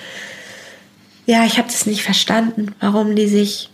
ja, 1.29 1.45
ich 1.45 1.59
habe 1.59 1.69
das 1.69 1.85
nicht 1.85 2.03
verstanden, 2.03 2.75
warum 2.81 3.15
die 3.15 3.29
sich 3.29 3.69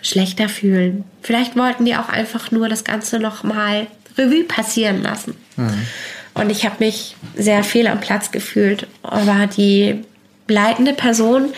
schlechter 0.00 0.48
fühlen. 0.48 1.02
Vielleicht 1.20 1.56
wollten 1.56 1.84
die 1.84 1.96
auch 1.96 2.08
einfach 2.08 2.52
nur 2.52 2.68
das 2.68 2.84
Ganze 2.84 3.18
nochmal 3.18 3.88
Revue 4.16 4.44
passieren 4.44 5.02
lassen. 5.02 5.34
Und 6.34 6.50
ich 6.50 6.64
habe 6.64 6.76
mich 6.78 7.16
sehr 7.34 7.64
fehl 7.64 7.88
am 7.88 7.98
Platz 7.98 8.30
gefühlt. 8.30 8.86
Aber 9.02 9.48
die 9.48 10.04
leitende 10.46 10.92
Person, 10.92 11.52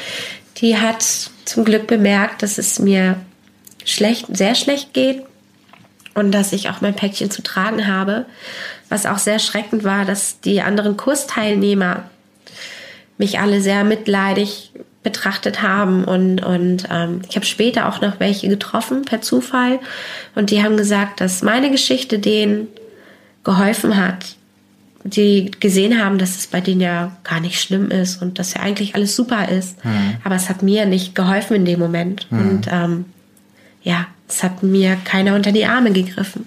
die 0.56 0.78
hat 0.78 1.04
zum 1.44 1.66
Glück 1.66 1.86
bemerkt, 1.86 2.42
dass 2.42 2.56
es 2.56 2.78
mir 2.78 3.20
schlecht, 3.84 4.34
sehr 4.34 4.54
schlecht 4.54 4.94
geht 4.94 5.22
und 6.14 6.32
dass 6.32 6.54
ich 6.54 6.70
auch 6.70 6.80
mein 6.80 6.96
Päckchen 6.96 7.30
zu 7.30 7.42
tragen 7.42 7.86
habe. 7.86 8.24
Was 8.88 9.04
auch 9.04 9.18
sehr 9.18 9.38
schreckend 9.38 9.84
war, 9.84 10.06
dass 10.06 10.40
die 10.40 10.62
anderen 10.62 10.96
Kursteilnehmer 10.96 12.08
mich 13.18 13.38
alle 13.38 13.60
sehr 13.60 13.84
mitleidig 13.84 14.72
betrachtet 15.02 15.62
haben 15.62 16.04
und, 16.04 16.44
und 16.44 16.84
ähm, 16.90 17.22
ich 17.28 17.36
habe 17.36 17.46
später 17.46 17.88
auch 17.88 18.00
noch 18.00 18.20
welche 18.20 18.48
getroffen 18.48 19.02
per 19.02 19.22
Zufall 19.22 19.78
und 20.34 20.50
die 20.50 20.62
haben 20.62 20.76
gesagt, 20.76 21.20
dass 21.20 21.42
meine 21.42 21.70
Geschichte 21.70 22.18
denen 22.18 22.68
geholfen 23.44 23.96
hat, 23.96 24.36
die 25.04 25.50
gesehen 25.60 26.02
haben, 26.02 26.18
dass 26.18 26.36
es 26.36 26.46
bei 26.46 26.60
denen 26.60 26.80
ja 26.80 27.16
gar 27.24 27.40
nicht 27.40 27.60
schlimm 27.60 27.90
ist 27.90 28.20
und 28.20 28.38
dass 28.38 28.54
ja 28.54 28.60
eigentlich 28.60 28.94
alles 28.94 29.14
super 29.16 29.48
ist. 29.48 29.78
Aber 30.24 30.34
es 30.34 30.48
hat 30.48 30.62
mir 30.62 30.84
nicht 30.86 31.14
geholfen 31.14 31.54
in 31.56 31.64
dem 31.64 31.78
Moment. 31.78 32.26
Und 32.30 32.66
ähm, 32.70 33.04
ja, 33.82 34.06
es 34.28 34.42
hat 34.42 34.62
mir 34.62 34.98
keiner 35.04 35.34
unter 35.34 35.52
die 35.52 35.64
Arme 35.64 35.92
gegriffen. 35.92 36.46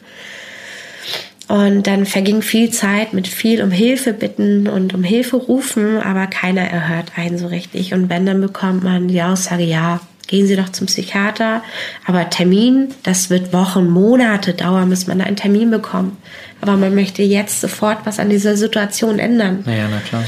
Und 1.51 1.85
dann 1.85 2.05
verging 2.05 2.41
viel 2.41 2.69
Zeit 2.71 3.11
mit 3.11 3.27
viel 3.27 3.61
um 3.61 3.71
Hilfe 3.71 4.13
bitten 4.13 4.69
und 4.69 4.93
um 4.93 5.03
Hilfe 5.03 5.35
rufen, 5.35 5.97
aber 5.97 6.27
keiner 6.27 6.61
erhört 6.61 7.11
einen 7.17 7.37
so 7.37 7.47
richtig. 7.47 7.93
Und 7.93 8.09
wenn, 8.09 8.25
dann 8.25 8.39
bekommt 8.39 8.85
man 8.85 9.09
die 9.09 9.21
Aussage, 9.21 9.63
ja, 9.63 9.99
gehen 10.27 10.47
Sie 10.47 10.55
doch 10.55 10.69
zum 10.69 10.87
Psychiater. 10.87 11.61
Aber 12.05 12.29
Termin, 12.29 12.93
das 13.03 13.29
wird 13.29 13.51
Wochen, 13.51 13.89
Monate 13.89 14.53
dauern, 14.53 14.89
bis 14.89 15.07
man 15.07 15.19
da 15.19 15.25
einen 15.25 15.35
Termin 15.35 15.71
bekommt. 15.71 16.15
Aber 16.61 16.77
man 16.77 16.95
möchte 16.95 17.21
jetzt 17.21 17.59
sofort 17.59 18.05
was 18.05 18.17
an 18.17 18.29
dieser 18.29 18.55
Situation 18.55 19.19
ändern. 19.19 19.63
Naja, 19.65 19.89
na 19.91 19.99
klar. 19.99 20.23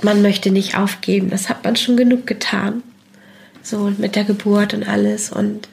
Man 0.00 0.22
möchte 0.22 0.50
nicht 0.50 0.78
aufgeben. 0.78 1.28
Das 1.28 1.50
hat 1.50 1.64
man 1.64 1.76
schon 1.76 1.98
genug 1.98 2.26
getan. 2.26 2.82
So 3.62 3.92
mit 3.98 4.16
der 4.16 4.24
Geburt 4.24 4.72
und 4.72 4.88
alles. 4.88 5.30
Und 5.30 5.68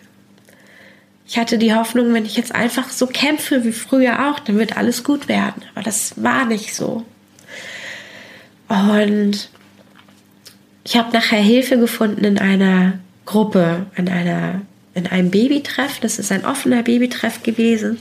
ich 1.32 1.38
hatte 1.38 1.58
die 1.58 1.74
Hoffnung, 1.74 2.14
wenn 2.14 2.26
ich 2.26 2.36
jetzt 2.36 2.54
einfach 2.54 2.90
so 2.90 3.08
kämpfe 3.08 3.64
wie 3.64 3.72
früher 3.72 4.30
auch, 4.30 4.40
dann 4.40 4.60
wird 4.60 4.76
alles 4.76 5.06
gut 5.06 5.30
werden. 5.30 5.64
Aber 5.74 5.82
das 5.82 6.22
war 6.22 6.44
nicht 6.44 6.76
so. 6.76 7.06
Und 8.68 9.50
ich 10.84 10.98
habe 10.98 11.14
nachher 11.14 11.40
Hilfe 11.40 11.78
gefunden 11.78 12.26
in 12.26 12.38
einer 12.38 13.00
Gruppe, 13.26 13.86
in 13.96 14.10
einer 14.10 14.60
in 14.94 15.08
einem 15.08 15.32
Babytreff. 15.32 16.02
Das 16.02 16.20
ist 16.20 16.34
ein 16.34 16.44
offener 16.44 16.84
Babytreff 16.84 17.44
gewesen. 17.44 18.00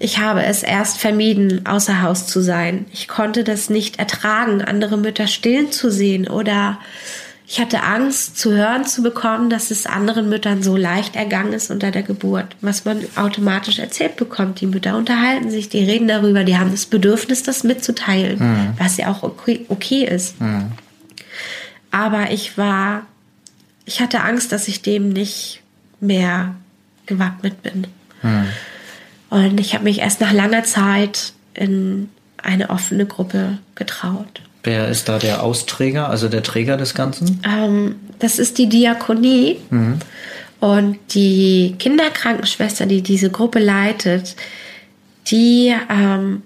Ich 0.00 0.18
habe 0.18 0.42
es 0.42 0.64
erst 0.64 0.98
vermieden, 0.98 1.64
außer 1.64 2.02
Haus 2.02 2.26
zu 2.26 2.40
sein. 2.40 2.86
Ich 2.92 3.06
konnte 3.06 3.44
das 3.44 3.70
nicht 3.70 4.00
ertragen, 4.00 4.62
andere 4.62 4.96
Mütter 4.96 5.28
stillen 5.28 5.70
zu 5.70 5.92
sehen 5.92 6.26
oder 6.26 6.80
ich 7.52 7.58
hatte 7.58 7.82
Angst 7.82 8.38
zu 8.38 8.52
hören 8.52 8.84
zu 8.84 9.02
bekommen, 9.02 9.50
dass 9.50 9.72
es 9.72 9.84
anderen 9.84 10.28
Müttern 10.28 10.62
so 10.62 10.76
leicht 10.76 11.16
ergangen 11.16 11.52
ist 11.52 11.72
unter 11.72 11.90
der 11.90 12.04
Geburt, 12.04 12.46
was 12.60 12.84
man 12.84 13.04
automatisch 13.16 13.80
erzählt 13.80 14.14
bekommt. 14.14 14.60
Die 14.60 14.68
Mütter 14.68 14.96
unterhalten 14.96 15.50
sich, 15.50 15.68
die 15.68 15.82
reden 15.82 16.06
darüber, 16.06 16.44
die 16.44 16.56
haben 16.56 16.70
das 16.70 16.86
Bedürfnis, 16.86 17.42
das 17.42 17.64
mitzuteilen, 17.64 18.38
mhm. 18.38 18.74
was 18.78 18.98
ja 18.98 19.10
auch 19.10 19.24
okay, 19.24 19.66
okay 19.68 20.04
ist. 20.04 20.40
Mhm. 20.40 20.70
Aber 21.90 22.30
ich 22.30 22.56
war, 22.56 23.06
ich 23.84 24.00
hatte 24.00 24.20
Angst, 24.20 24.52
dass 24.52 24.68
ich 24.68 24.82
dem 24.82 25.08
nicht 25.08 25.60
mehr 25.98 26.54
gewappnet 27.06 27.64
bin. 27.64 27.88
Mhm. 28.22 28.46
Und 29.28 29.58
ich 29.58 29.74
habe 29.74 29.82
mich 29.82 29.98
erst 29.98 30.20
nach 30.20 30.32
langer 30.32 30.62
Zeit 30.62 31.32
in 31.54 32.10
eine 32.40 32.70
offene 32.70 33.06
Gruppe 33.06 33.58
getraut. 33.74 34.40
Wer 34.62 34.88
ist 34.88 35.08
da 35.08 35.18
der 35.18 35.42
Austräger, 35.42 36.08
also 36.08 36.28
der 36.28 36.42
Träger 36.42 36.76
des 36.76 36.94
Ganzen? 36.94 37.40
Ähm, 37.48 37.96
das 38.18 38.38
ist 38.38 38.58
die 38.58 38.68
Diakonie. 38.68 39.58
Mhm. 39.70 39.98
Und 40.60 40.98
die 41.14 41.76
Kinderkrankenschwester, 41.78 42.84
die 42.84 43.00
diese 43.02 43.30
Gruppe 43.30 43.58
leitet, 43.58 44.36
die 45.28 45.74
ähm, 45.88 46.42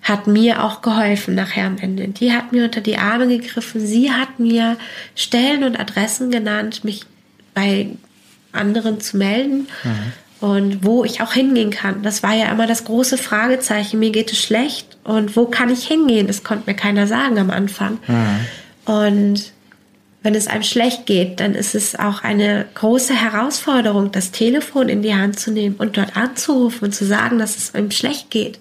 hat 0.00 0.26
mir 0.26 0.64
auch 0.64 0.80
geholfen 0.80 1.34
nachher 1.34 1.66
am 1.66 1.76
Ende. 1.76 2.08
Die 2.08 2.32
hat 2.32 2.52
mir 2.52 2.64
unter 2.64 2.80
die 2.80 2.96
Arme 2.96 3.28
gegriffen. 3.28 3.86
Sie 3.86 4.10
hat 4.10 4.38
mir 4.38 4.78
Stellen 5.14 5.64
und 5.64 5.78
Adressen 5.78 6.30
genannt, 6.30 6.84
mich 6.84 7.02
bei 7.52 7.88
anderen 8.52 9.00
zu 9.00 9.18
melden. 9.18 9.68
Mhm 9.84 10.12
und 10.40 10.84
wo 10.84 11.04
ich 11.04 11.20
auch 11.20 11.32
hingehen 11.32 11.70
kann. 11.70 12.02
Das 12.02 12.22
war 12.22 12.34
ja 12.34 12.50
immer 12.50 12.66
das 12.66 12.84
große 12.84 13.18
Fragezeichen. 13.18 13.98
Mir 13.98 14.10
geht 14.10 14.32
es 14.32 14.42
schlecht 14.42 14.96
und 15.04 15.36
wo 15.36 15.46
kann 15.46 15.70
ich 15.70 15.86
hingehen? 15.86 16.26
Das 16.26 16.42
konnte 16.42 16.68
mir 16.68 16.76
keiner 16.76 17.06
sagen 17.06 17.38
am 17.38 17.50
Anfang. 17.50 17.98
Mhm. 18.06 18.92
Und 18.92 19.52
wenn 20.22 20.34
es 20.34 20.48
einem 20.48 20.62
schlecht 20.62 21.06
geht, 21.06 21.40
dann 21.40 21.54
ist 21.54 21.74
es 21.74 21.98
auch 21.98 22.22
eine 22.22 22.66
große 22.74 23.14
Herausforderung, 23.14 24.12
das 24.12 24.32
Telefon 24.32 24.88
in 24.88 25.02
die 25.02 25.14
Hand 25.14 25.38
zu 25.38 25.50
nehmen 25.50 25.76
und 25.76 25.96
dort 25.96 26.16
anzurufen 26.16 26.86
und 26.86 26.92
zu 26.92 27.06
sagen, 27.06 27.38
dass 27.38 27.56
es 27.56 27.74
einem 27.74 27.90
schlecht 27.90 28.30
geht. 28.30 28.58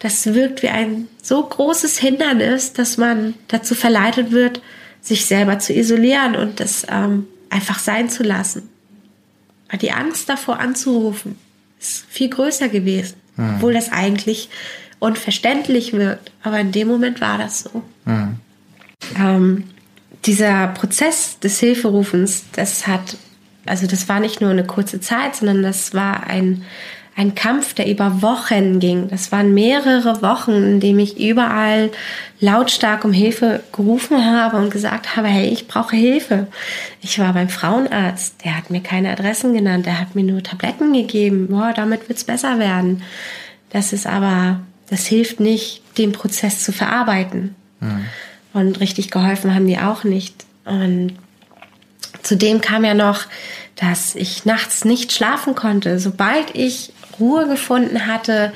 Das 0.00 0.34
wirkt 0.34 0.62
wie 0.62 0.68
ein 0.68 1.08
so 1.22 1.42
großes 1.42 1.98
Hindernis, 1.98 2.72
dass 2.72 2.96
man 2.96 3.34
dazu 3.48 3.74
verleitet 3.74 4.30
wird, 4.30 4.60
sich 5.00 5.26
selber 5.26 5.58
zu 5.58 5.72
isolieren 5.72 6.36
und 6.36 6.60
das 6.60 6.86
ähm, 6.90 7.26
einfach 7.50 7.78
sein 7.78 8.08
zu 8.08 8.22
lassen. 8.22 8.68
Weil 9.68 9.78
die 9.78 9.92
Angst 9.92 10.28
davor 10.28 10.58
anzurufen 10.60 11.38
ist 11.80 12.04
viel 12.08 12.28
größer 12.28 12.68
gewesen. 12.68 13.16
Mhm. 13.36 13.54
Obwohl 13.56 13.72
das 13.72 13.92
eigentlich 13.92 14.48
unverständlich 14.98 15.92
wirkt. 15.92 16.32
Aber 16.42 16.58
in 16.58 16.72
dem 16.72 16.88
Moment 16.88 17.20
war 17.20 17.38
das 17.38 17.60
so. 17.60 17.82
Mhm. 18.04 18.36
Ähm, 19.16 19.64
dieser 20.24 20.68
Prozess 20.68 21.38
des 21.38 21.60
Hilferufens, 21.60 22.44
das 22.52 22.86
hat, 22.86 23.16
also 23.66 23.86
das 23.86 24.08
war 24.08 24.20
nicht 24.20 24.40
nur 24.40 24.50
eine 24.50 24.64
kurze 24.64 25.00
Zeit, 25.00 25.36
sondern 25.36 25.62
das 25.62 25.94
war 25.94 26.26
ein 26.26 26.64
ein 27.18 27.34
Kampf, 27.34 27.74
der 27.74 27.90
über 27.90 28.22
Wochen 28.22 28.78
ging. 28.78 29.08
Das 29.08 29.32
waren 29.32 29.52
mehrere 29.52 30.22
Wochen, 30.22 30.52
in 30.52 30.78
denen 30.78 31.00
ich 31.00 31.18
überall 31.18 31.90
lautstark 32.38 33.04
um 33.04 33.12
Hilfe 33.12 33.64
gerufen 33.72 34.24
habe 34.24 34.56
und 34.56 34.70
gesagt 34.70 35.16
habe, 35.16 35.26
hey, 35.26 35.48
ich 35.48 35.66
brauche 35.66 35.96
Hilfe. 35.96 36.46
Ich 37.00 37.18
war 37.18 37.32
beim 37.32 37.48
Frauenarzt, 37.48 38.44
der 38.44 38.56
hat 38.56 38.70
mir 38.70 38.80
keine 38.80 39.10
Adressen 39.10 39.52
genannt, 39.52 39.84
der 39.84 39.98
hat 39.98 40.14
mir 40.14 40.22
nur 40.22 40.44
Tabletten 40.44 40.92
gegeben. 40.92 41.48
Boah, 41.48 41.72
damit 41.74 42.08
wird's 42.08 42.22
besser 42.22 42.60
werden. 42.60 43.02
Das 43.70 43.92
ist 43.92 44.06
aber, 44.06 44.60
das 44.88 45.04
hilft 45.06 45.40
nicht, 45.40 45.82
den 45.98 46.12
Prozess 46.12 46.62
zu 46.62 46.70
verarbeiten. 46.70 47.56
Mhm. 47.80 48.04
Und 48.52 48.78
richtig 48.78 49.10
geholfen 49.10 49.56
haben 49.56 49.66
die 49.66 49.78
auch 49.78 50.04
nicht. 50.04 50.46
Und 50.64 51.14
zudem 52.22 52.60
kam 52.60 52.84
ja 52.84 52.94
noch, 52.94 53.22
dass 53.74 54.14
ich 54.14 54.44
nachts 54.44 54.84
nicht 54.84 55.12
schlafen 55.12 55.56
konnte. 55.56 55.98
Sobald 55.98 56.54
ich 56.54 56.92
Ruhe 57.20 57.46
gefunden 57.46 58.06
hatte, 58.06 58.52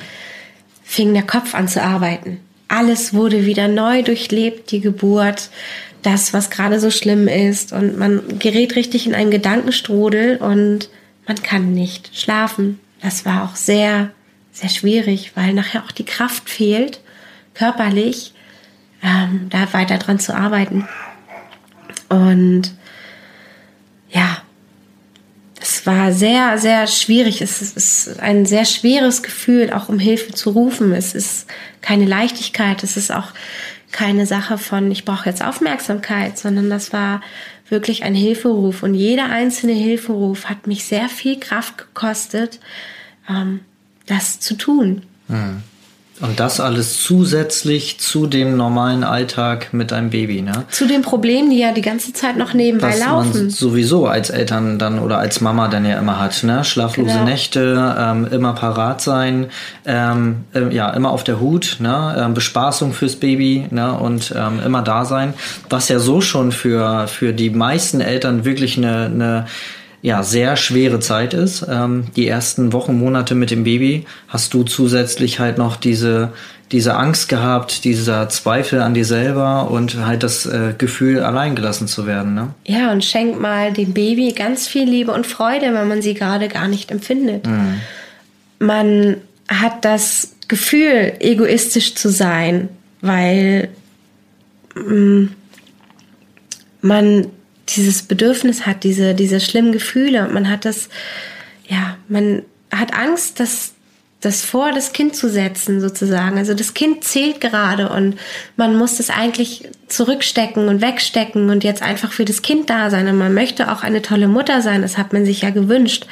fing 0.83 1.13
der 1.13 1.23
Kopf 1.23 1.55
an 1.55 1.67
zu 1.67 1.81
arbeiten. 1.81 2.39
Alles 2.67 3.13
wurde 3.13 3.45
wieder 3.45 3.67
neu 3.67 4.03
durchlebt, 4.03 4.71
die 4.71 4.81
Geburt, 4.81 5.49
das, 6.01 6.33
was 6.33 6.49
gerade 6.49 6.79
so 6.79 6.91
schlimm 6.91 7.27
ist. 7.27 7.73
Und 7.73 7.97
man 7.97 8.39
gerät 8.39 8.75
richtig 8.75 9.07
in 9.07 9.15
einen 9.15 9.31
Gedankenstrudel 9.31 10.37
und 10.37 10.89
man 11.27 11.41
kann 11.41 11.73
nicht 11.73 12.17
schlafen. 12.17 12.79
Das 13.01 13.25
war 13.25 13.43
auch 13.43 13.55
sehr, 13.55 14.11
sehr 14.51 14.69
schwierig, 14.69 15.31
weil 15.35 15.53
nachher 15.53 15.83
auch 15.83 15.91
die 15.91 16.05
Kraft 16.05 16.49
fehlt, 16.49 16.99
körperlich, 17.53 18.33
ähm, 19.01 19.47
da 19.49 19.71
weiter 19.73 19.97
dran 19.97 20.19
zu 20.19 20.35
arbeiten. 20.35 20.87
Und 22.09 22.73
ja, 24.09 24.42
es 25.83 25.87
war 25.87 26.13
sehr, 26.13 26.57
sehr 26.59 26.87
schwierig. 26.87 27.41
Es 27.41 27.61
ist 27.61 28.17
ein 28.21 28.45
sehr 28.45 28.63
schweres 28.63 29.21
Gefühl, 29.21 29.73
auch 29.73 29.89
um 29.89 29.99
Hilfe 29.99 30.31
zu 30.31 30.51
rufen. 30.51 30.93
Es 30.93 31.13
ist 31.13 31.45
keine 31.81 32.05
Leichtigkeit. 32.05 32.83
Es 32.83 32.95
ist 32.95 33.11
auch 33.11 33.33
keine 33.91 34.25
Sache 34.25 34.57
von, 34.57 34.89
ich 34.91 35.03
brauche 35.03 35.27
jetzt 35.27 35.43
Aufmerksamkeit, 35.43 36.37
sondern 36.37 36.69
das 36.69 36.93
war 36.93 37.19
wirklich 37.67 38.03
ein 38.03 38.15
Hilferuf. 38.15 38.81
Und 38.81 38.93
jeder 38.93 39.25
einzelne 39.25 39.73
Hilferuf 39.73 40.45
hat 40.45 40.67
mich 40.67 40.85
sehr 40.85 41.09
viel 41.09 41.37
Kraft 41.37 41.77
gekostet, 41.77 42.61
ähm, 43.29 43.59
das 44.05 44.39
zu 44.39 44.53
tun. 44.53 45.01
Mhm. 45.27 45.63
Und 46.21 46.39
das 46.39 46.59
alles 46.59 47.01
zusätzlich 47.01 47.99
zu 47.99 48.27
dem 48.27 48.55
normalen 48.55 49.03
Alltag 49.03 49.73
mit 49.73 49.91
einem 49.91 50.11
Baby, 50.11 50.43
ne? 50.43 50.65
Zu 50.69 50.87
den 50.87 51.01
Problemen, 51.01 51.49
die 51.49 51.57
ja 51.57 51.71
die 51.71 51.81
ganze 51.81 52.13
Zeit 52.13 52.37
noch 52.37 52.53
nebenbei 52.53 52.89
Was 52.89 52.99
laufen. 52.99 53.33
Man 53.33 53.49
sowieso 53.49 54.05
als 54.05 54.29
Eltern 54.29 54.77
dann 54.77 54.99
oder 54.99 55.17
als 55.17 55.41
Mama 55.41 55.67
dann 55.67 55.85
ja 55.85 55.97
immer 55.97 56.19
hat, 56.19 56.43
ne? 56.43 56.63
Schlaflose 56.63 57.13
genau. 57.13 57.25
Nächte, 57.25 57.95
ähm, 57.97 58.27
immer 58.31 58.53
parat 58.53 59.01
sein, 59.01 59.47
ähm, 59.85 60.45
äh, 60.53 60.73
ja, 60.73 60.91
immer 60.91 61.09
auf 61.09 61.23
der 61.23 61.39
Hut, 61.39 61.77
ne? 61.79 62.15
Ähm, 62.17 62.35
Bespaßung 62.35 62.93
fürs 62.93 63.15
Baby, 63.15 63.65
ne? 63.71 63.93
Und 63.93 64.33
ähm, 64.37 64.59
immer 64.63 64.83
da 64.83 65.05
sein. 65.05 65.33
Was 65.69 65.89
ja 65.89 65.97
so 65.97 66.21
schon 66.21 66.51
für, 66.51 67.07
für 67.07 67.33
die 67.33 67.49
meisten 67.49 68.01
Eltern 68.01 68.45
wirklich 68.45 68.77
eine, 68.77 69.05
eine 69.05 69.45
ja, 70.03 70.21
sehr 70.21 70.57
schwere 70.57 70.99
Zeit 70.99 71.33
ist. 71.33 71.65
Ähm, 71.67 72.07
die 72.17 72.27
ersten 72.27 72.73
Wochen, 72.73 72.99
Monate 72.99 73.35
mit 73.35 73.51
dem 73.51 73.63
Baby 73.63 74.05
hast 74.27 74.53
du 74.53 74.63
zusätzlich 74.63 75.39
halt 75.39 75.57
noch 75.57 75.77
diese, 75.77 76.33
diese 76.73 76.95
Angst 76.95 77.29
gehabt, 77.29 77.85
dieser 77.85 78.27
Zweifel 78.27 78.81
an 78.81 78.93
dir 78.93 79.05
selber 79.05 79.71
und 79.71 80.05
halt 80.05 80.21
das 80.21 80.45
äh, 80.45 80.73
Gefühl, 80.77 81.21
alleingelassen 81.21 81.87
zu 81.87 82.05
werden. 82.05 82.35
Ne? 82.35 82.53
Ja, 82.65 82.91
und 82.91 83.05
schenkt 83.05 83.39
mal 83.39 83.71
dem 83.71 83.93
Baby 83.93 84.33
ganz 84.33 84.67
viel 84.67 84.83
Liebe 84.83 85.13
und 85.13 85.25
Freude, 85.25 85.73
wenn 85.73 85.87
man 85.87 86.01
sie 86.01 86.13
gerade 86.13 86.49
gar 86.49 86.67
nicht 86.67 86.91
empfindet. 86.91 87.47
Mhm. 87.47 87.79
Man 88.59 89.17
hat 89.47 89.85
das 89.85 90.35
Gefühl, 90.49 91.13
egoistisch 91.19 91.95
zu 91.95 92.09
sein, 92.09 92.67
weil 92.99 93.69
mm, 94.75 95.27
man 96.81 97.27
dieses 97.69 98.03
Bedürfnis 98.03 98.65
hat, 98.65 98.83
diese, 98.83 99.13
diese 99.13 99.39
schlimmen 99.39 99.71
Gefühle 99.71 100.27
und 100.27 100.33
man 100.33 100.49
hat 100.49 100.65
das, 100.65 100.89
ja, 101.67 101.97
man 102.07 102.43
hat 102.71 102.93
Angst, 102.93 103.39
das, 103.39 103.73
das 104.19 104.43
vor 104.43 104.71
das 104.71 104.93
Kind 104.93 105.15
zu 105.15 105.29
setzen, 105.29 105.81
sozusagen. 105.81 106.37
Also 106.37 106.53
das 106.53 106.73
Kind 106.73 107.03
zählt 107.03 107.41
gerade 107.41 107.89
und 107.89 108.17
man 108.55 108.75
muss 108.77 108.97
das 108.97 109.09
eigentlich 109.09 109.69
zurückstecken 109.87 110.69
und 110.69 110.81
wegstecken 110.81 111.49
und 111.49 111.63
jetzt 111.63 111.81
einfach 111.81 112.11
für 112.11 112.25
das 112.25 112.41
Kind 112.41 112.69
da 112.69 112.89
sein. 112.89 113.07
Und 113.07 113.17
man 113.17 113.33
möchte 113.33 113.71
auch 113.71 113.83
eine 113.83 114.01
tolle 114.01 114.27
Mutter 114.27 114.61
sein, 114.61 114.81
das 114.81 114.97
hat 114.97 115.13
man 115.13 115.25
sich 115.25 115.41
ja 115.41 115.49
gewünscht. 115.49 116.05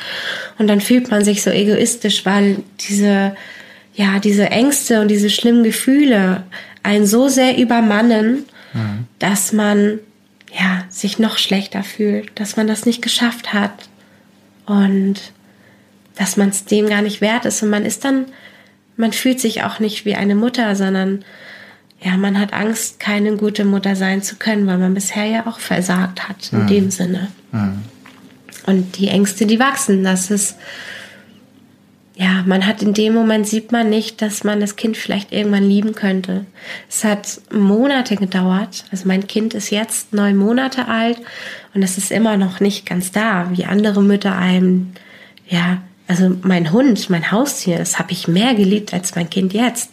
Und 0.57 0.67
dann 0.67 0.81
fühlt 0.81 1.09
man 1.09 1.23
sich 1.23 1.41
so 1.41 1.49
egoistisch, 1.51 2.25
weil 2.25 2.57
diese, 2.81 3.35
ja, 3.93 4.19
diese 4.19 4.49
Ängste 4.49 5.01
und 5.01 5.07
diese 5.07 5.29
schlimmen 5.29 5.63
Gefühle 5.63 6.43
einen 6.83 7.05
so 7.05 7.29
sehr 7.29 7.57
übermannen, 7.57 8.45
mhm. 8.73 9.05
dass 9.19 9.53
man 9.53 9.99
ja, 10.53 10.83
sich 10.89 11.19
noch 11.19 11.37
schlechter 11.37 11.83
fühlt, 11.83 12.31
dass 12.39 12.57
man 12.57 12.67
das 12.67 12.85
nicht 12.85 13.01
geschafft 13.01 13.53
hat 13.53 13.89
und 14.65 15.15
dass 16.15 16.37
man 16.37 16.49
es 16.49 16.65
dem 16.65 16.89
gar 16.89 17.01
nicht 17.01 17.21
wert 17.21 17.45
ist. 17.45 17.63
Und 17.63 17.69
man 17.69 17.85
ist 17.85 18.03
dann, 18.03 18.25
man 18.97 19.13
fühlt 19.13 19.39
sich 19.39 19.63
auch 19.63 19.79
nicht 19.79 20.05
wie 20.05 20.15
eine 20.15 20.35
Mutter, 20.35 20.75
sondern 20.75 21.23
ja, 22.03 22.17
man 22.17 22.39
hat 22.39 22.53
Angst, 22.53 22.99
keine 22.99 23.37
gute 23.37 23.63
Mutter 23.63 23.95
sein 23.95 24.23
zu 24.23 24.35
können, 24.35 24.67
weil 24.67 24.77
man 24.77 24.93
bisher 24.93 25.25
ja 25.25 25.47
auch 25.47 25.59
versagt 25.59 26.27
hat 26.27 26.51
in 26.51 26.63
mhm. 26.63 26.67
dem 26.67 26.91
Sinne. 26.91 27.27
Mhm. 27.51 27.83
Und 28.65 28.97
die 28.97 29.07
Ängste, 29.07 29.45
die 29.45 29.59
wachsen, 29.59 30.03
das 30.03 30.29
ist 30.31 30.55
ja, 32.21 32.43
man 32.45 32.67
hat 32.67 32.84
in 32.84 32.93
dem 32.93 33.15
Moment 33.15 33.47
sieht 33.47 33.71
man 33.71 33.89
nicht, 33.89 34.21
dass 34.21 34.43
man 34.43 34.60
das 34.60 34.75
Kind 34.75 34.95
vielleicht 34.95 35.31
irgendwann 35.31 35.67
lieben 35.67 35.95
könnte. 35.95 36.45
Es 36.88 37.03
hat 37.03 37.41
Monate 37.51 38.15
gedauert. 38.15 38.86
Also 38.91 39.07
mein 39.07 39.25
Kind 39.25 39.55
ist 39.55 39.71
jetzt 39.71 40.13
neun 40.13 40.36
Monate 40.36 40.88
alt 40.88 41.17
und 41.73 41.81
es 41.81 41.97
ist 41.97 42.12
immer 42.12 42.38
noch 42.38 42.60
nicht 42.60 42.86
ganz 42.86 43.12
da, 43.12 43.49
wie 43.51 43.65
andere 43.65 44.03
Mütter 44.03 44.38
einem, 44.38 44.91
ja, 45.47 45.81
also 46.07 46.38
mein 46.43 46.71
Hund, 46.71 47.10
mein 47.10 47.31
Haustier, 47.31 47.79
das 47.79 47.97
habe 47.97 48.12
ich 48.12 48.27
mehr 48.27 48.53
geliebt 48.53 48.93
als 48.93 49.15
mein 49.15 49.31
Kind 49.31 49.53
jetzt. 49.53 49.89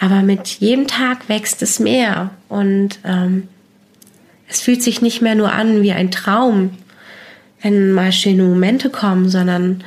Aber 0.00 0.22
mit 0.22 0.48
jedem 0.48 0.88
Tag 0.88 1.28
wächst 1.28 1.62
es 1.62 1.78
mehr 1.78 2.30
und 2.48 2.98
ähm, 3.04 3.46
Es 4.48 4.60
fühlt 4.60 4.82
sich 4.82 5.00
nicht 5.00 5.22
mehr 5.22 5.36
nur 5.36 5.52
an 5.52 5.82
wie 5.82 5.92
ein 5.92 6.10
Traum, 6.10 6.70
wenn 7.62 7.92
mal 7.92 8.12
schöne 8.12 8.42
Momente 8.42 8.90
kommen, 8.90 9.28
sondern 9.28 9.84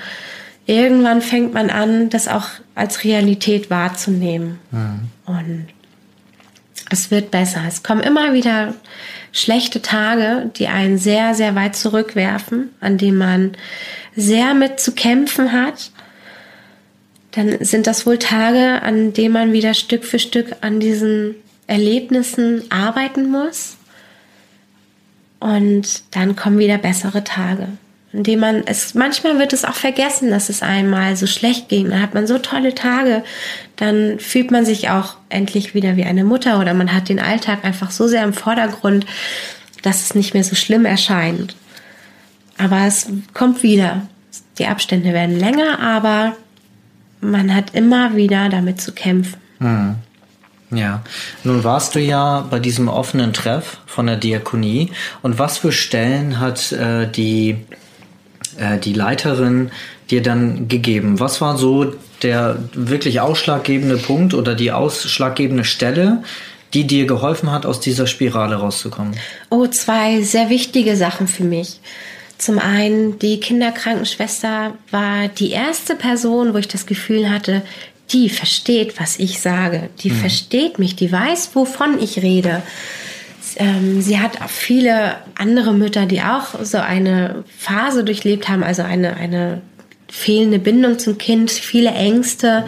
irgendwann 0.69 1.21
fängt 1.21 1.53
man 1.53 1.71
an, 1.71 2.09
das 2.09 2.27
auch 2.27 2.47
als 2.75 3.03
Realität 3.03 3.71
wahrzunehmen. 3.71 4.59
Mhm. 4.69 5.09
Und 5.25 5.67
es 6.91 7.09
wird 7.09 7.31
besser. 7.31 7.61
Es 7.67 7.81
kommen 7.81 8.01
immer 8.01 8.33
wieder 8.33 8.75
schlechte 9.31 9.81
Tage, 9.81 10.51
die 10.57 10.67
einen 10.67 10.99
sehr, 10.99 11.33
sehr 11.33 11.55
weit 11.55 11.75
zurückwerfen, 11.75 12.69
an 12.81 12.97
denen 12.99 13.17
man 13.17 13.51
sehr 14.15 14.53
mit 14.53 14.79
zu 14.79 14.93
kämpfen 14.93 15.51
hat. 15.51 15.91
Dann 17.31 17.63
sind 17.63 17.87
das 17.87 18.05
wohl 18.05 18.19
Tage, 18.19 18.81
an 18.83 19.13
denen 19.13 19.33
man 19.33 19.53
wieder 19.53 19.73
Stück 19.73 20.03
für 20.03 20.19
Stück 20.19 20.55
an 20.61 20.79
diesen 20.79 21.35
Erlebnissen 21.65 22.63
arbeiten 22.71 23.31
muss. 23.31 23.77
Und 25.39 26.03
dann 26.11 26.35
kommen 26.35 26.59
wieder 26.59 26.77
bessere 26.77 27.23
Tage 27.23 27.69
indem 28.11 28.39
man 28.39 28.63
es 28.65 28.95
manchmal 28.95 29.37
wird 29.37 29.53
es 29.53 29.65
auch 29.65 29.75
vergessen, 29.75 30.31
dass 30.31 30.49
es 30.49 30.63
einmal 30.63 31.15
so 31.15 31.27
schlecht 31.27 31.69
ging. 31.69 31.89
Dann 31.89 32.01
hat 32.01 32.13
man 32.13 32.27
so 32.27 32.37
tolle 32.39 32.73
Tage, 32.73 33.23
dann 33.75 34.19
fühlt 34.19 34.51
man 34.51 34.65
sich 34.65 34.89
auch 34.89 35.15
endlich 35.29 35.75
wieder 35.75 35.95
wie 35.95 36.05
eine 36.05 36.23
Mutter 36.23 36.59
oder 36.59 36.73
man 36.73 36.93
hat 36.93 37.09
den 37.09 37.19
Alltag 37.19 37.63
einfach 37.63 37.91
so 37.91 38.07
sehr 38.07 38.23
im 38.23 38.33
Vordergrund, 38.33 39.05
dass 39.83 40.01
es 40.03 40.15
nicht 40.15 40.33
mehr 40.33 40.43
so 40.43 40.55
schlimm 40.55 40.85
erscheint. 40.85 41.55
Aber 42.57 42.85
es 42.85 43.07
kommt 43.33 43.63
wieder. 43.63 44.01
Die 44.57 44.67
Abstände 44.67 45.13
werden 45.13 45.39
länger, 45.39 45.79
aber 45.79 46.35
man 47.21 47.53
hat 47.55 47.73
immer 47.73 48.15
wieder 48.15 48.49
damit 48.49 48.81
zu 48.81 48.91
kämpfen. 48.91 49.37
Hm. 49.59 49.95
Ja, 50.71 51.01
nun 51.43 51.63
warst 51.63 51.95
du 51.95 51.99
ja 51.99 52.45
bei 52.49 52.59
diesem 52.59 52.89
offenen 52.89 53.33
Treff 53.33 53.79
von 53.87 54.05
der 54.05 54.17
Diakonie 54.17 54.91
und 55.23 55.39
was 55.39 55.57
für 55.57 55.71
Stellen 55.71 56.39
hat 56.39 56.71
äh, 56.71 57.07
die 57.07 57.57
äh, 58.57 58.77
die 58.77 58.93
Leiterin 58.93 59.71
dir 60.09 60.21
dann 60.21 60.67
gegeben? 60.67 61.19
Was 61.19 61.41
war 61.41 61.57
so 61.57 61.93
der 62.21 62.57
wirklich 62.73 63.21
ausschlaggebende 63.21 63.97
Punkt 63.97 64.33
oder 64.33 64.55
die 64.55 64.71
ausschlaggebende 64.71 65.63
Stelle, 65.63 66.23
die 66.73 66.85
dir 66.85 67.05
geholfen 67.05 67.51
hat, 67.51 67.65
aus 67.65 67.79
dieser 67.79 68.07
Spirale 68.07 68.55
rauszukommen? 68.55 69.15
Oh, 69.49 69.67
zwei 69.67 70.21
sehr 70.21 70.49
wichtige 70.49 70.95
Sachen 70.95 71.27
für 71.27 71.43
mich. 71.43 71.79
Zum 72.37 72.57
einen, 72.57 73.19
die 73.19 73.39
Kinderkrankenschwester 73.39 74.73
war 74.91 75.27
die 75.27 75.51
erste 75.51 75.95
Person, 75.95 76.53
wo 76.53 76.57
ich 76.57 76.69
das 76.69 76.85
Gefühl 76.85 77.29
hatte, 77.29 77.63
die 78.11 78.29
versteht, 78.29 78.99
was 78.99 79.19
ich 79.19 79.41
sage. 79.41 79.89
Die 79.99 80.09
mhm. 80.09 80.15
versteht 80.15 80.79
mich, 80.79 80.95
die 80.95 81.11
weiß, 81.11 81.51
wovon 81.53 82.01
ich 82.01 82.21
rede 82.21 82.63
ähm, 83.59 84.01
sie 84.01 84.19
hat 84.19 84.41
auch 84.41 84.49
viele 84.49 85.17
andere 85.35 85.73
Mütter, 85.73 86.05
die 86.05 86.21
auch 86.21 86.63
so 86.63 86.77
eine 86.77 87.43
Phase 87.57 88.05
durchlebt 88.05 88.47
haben, 88.47 88.63
also 88.63 88.81
eine, 88.81 89.17
eine 89.17 89.61
fehlende 90.07 90.59
Bindung 90.59 90.97
zum 90.97 91.17
Kind, 91.17 91.51
viele 91.51 91.91
Ängste. 91.91 92.65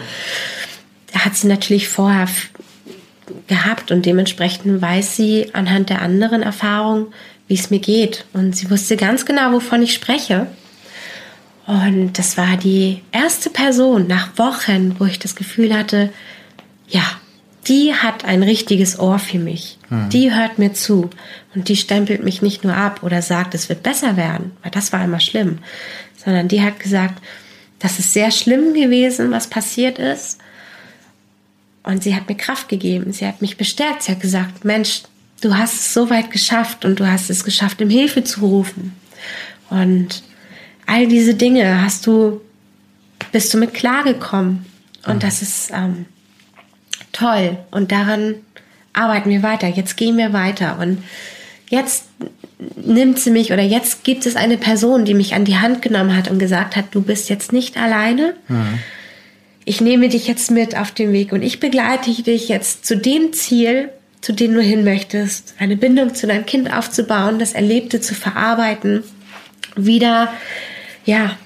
Hat 1.14 1.34
sie 1.34 1.48
natürlich 1.48 1.88
vorher 1.88 2.28
gehabt 3.46 3.90
und 3.90 4.04
dementsprechend 4.04 4.82
weiß 4.82 5.16
sie 5.16 5.54
anhand 5.54 5.88
der 5.88 6.02
anderen 6.02 6.42
Erfahrungen, 6.42 7.06
wie 7.48 7.54
es 7.54 7.70
mir 7.70 7.80
geht. 7.80 8.26
Und 8.34 8.54
sie 8.54 8.70
wusste 8.70 8.96
ganz 8.96 9.24
genau, 9.24 9.52
wovon 9.52 9.82
ich 9.82 9.94
spreche. 9.94 10.46
Und 11.66 12.18
das 12.18 12.36
war 12.36 12.58
die 12.58 13.00
erste 13.12 13.48
Person 13.48 14.06
nach 14.08 14.36
Wochen, 14.36 14.96
wo 14.98 15.06
ich 15.06 15.18
das 15.18 15.36
Gefühl 15.36 15.74
hatte, 15.74 16.10
ja, 16.88 17.04
die 17.68 17.94
hat 17.94 18.24
ein 18.24 18.42
richtiges 18.42 18.98
Ohr 18.98 19.18
für 19.18 19.38
mich. 19.38 19.78
Mhm. 19.88 20.08
Die 20.08 20.34
hört 20.34 20.58
mir 20.58 20.72
zu 20.72 21.10
und 21.54 21.68
die 21.68 21.76
stempelt 21.76 22.24
mich 22.24 22.42
nicht 22.42 22.64
nur 22.64 22.74
ab 22.74 23.02
oder 23.02 23.22
sagt, 23.22 23.54
es 23.54 23.68
wird 23.68 23.82
besser 23.82 24.16
werden, 24.16 24.52
weil 24.62 24.72
das 24.72 24.92
war 24.92 25.04
immer 25.04 25.20
schlimm, 25.20 25.58
sondern 26.24 26.48
die 26.48 26.62
hat 26.62 26.80
gesagt, 26.80 27.22
das 27.78 27.98
ist 27.98 28.12
sehr 28.12 28.30
schlimm 28.30 28.74
gewesen, 28.74 29.30
was 29.30 29.48
passiert 29.48 29.98
ist. 29.98 30.38
Und 31.84 32.04
sie 32.04 32.14
hat 32.14 32.28
mir 32.28 32.36
Kraft 32.36 32.68
gegeben, 32.68 33.12
sie 33.12 33.26
hat 33.26 33.42
mich 33.42 33.56
bestärkt, 33.56 34.04
sie 34.04 34.12
hat 34.12 34.20
gesagt, 34.20 34.64
Mensch, 34.64 35.02
du 35.40 35.56
hast 35.56 35.74
es 35.74 35.94
so 35.94 36.10
weit 36.10 36.30
geschafft 36.30 36.84
und 36.84 37.00
du 37.00 37.10
hast 37.10 37.28
es 37.28 37.44
geschafft, 37.44 37.82
um 37.82 37.90
Hilfe 37.90 38.22
zu 38.22 38.40
rufen. 38.40 38.94
Und 39.68 40.22
all 40.86 41.08
diese 41.08 41.34
Dinge 41.34 41.82
hast 41.82 42.06
du, 42.06 42.40
bist 43.32 43.52
du 43.52 43.58
mit 43.58 43.74
klargekommen. 43.74 44.64
Und 45.06 45.16
mhm. 45.16 45.20
das 45.20 45.42
ist 45.42 45.72
ähm, 45.74 46.06
toll. 47.12 47.58
Und 47.70 47.92
daran 47.92 48.34
arbeiten 48.92 49.30
wir 49.30 49.42
weiter. 49.42 49.68
Jetzt 49.68 49.96
gehen 49.96 50.16
wir 50.16 50.32
weiter. 50.32 50.78
Und 50.78 51.02
jetzt 51.70 52.04
nimmt 52.76 53.18
sie 53.18 53.30
mich 53.30 53.52
oder 53.52 53.62
jetzt 53.62 54.04
gibt 54.04 54.26
es 54.26 54.36
eine 54.36 54.58
Person, 54.58 55.04
die 55.04 55.14
mich 55.14 55.34
an 55.34 55.44
die 55.44 55.58
Hand 55.58 55.82
genommen 55.82 56.16
hat 56.16 56.30
und 56.30 56.38
gesagt 56.38 56.76
hat, 56.76 56.86
du 56.92 57.02
bist 57.02 57.28
jetzt 57.28 57.52
nicht 57.52 57.76
alleine. 57.76 58.34
Mhm. 58.48 58.78
Ich 59.64 59.80
nehme 59.80 60.08
dich 60.08 60.26
jetzt 60.26 60.50
mit 60.50 60.76
auf 60.76 60.90
den 60.90 61.12
Weg 61.12 61.32
und 61.32 61.42
ich 61.42 61.60
begleite 61.60 62.10
dich 62.10 62.48
jetzt 62.48 62.84
zu 62.84 62.96
dem 62.96 63.32
Ziel, 63.32 63.90
zu 64.20 64.32
dem 64.32 64.54
du 64.54 64.60
hin 64.60 64.84
möchtest, 64.84 65.54
eine 65.58 65.76
Bindung 65.76 66.14
zu 66.14 66.26
deinem 66.26 66.46
Kind 66.46 66.72
aufzubauen, 66.72 67.38
das 67.38 67.52
Erlebte 67.52 68.00
zu 68.00 68.14
verarbeiten, 68.14 69.02
wieder, 69.76 70.32
ja, 71.04 71.36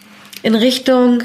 in 0.43 0.55
Richtung 0.55 1.23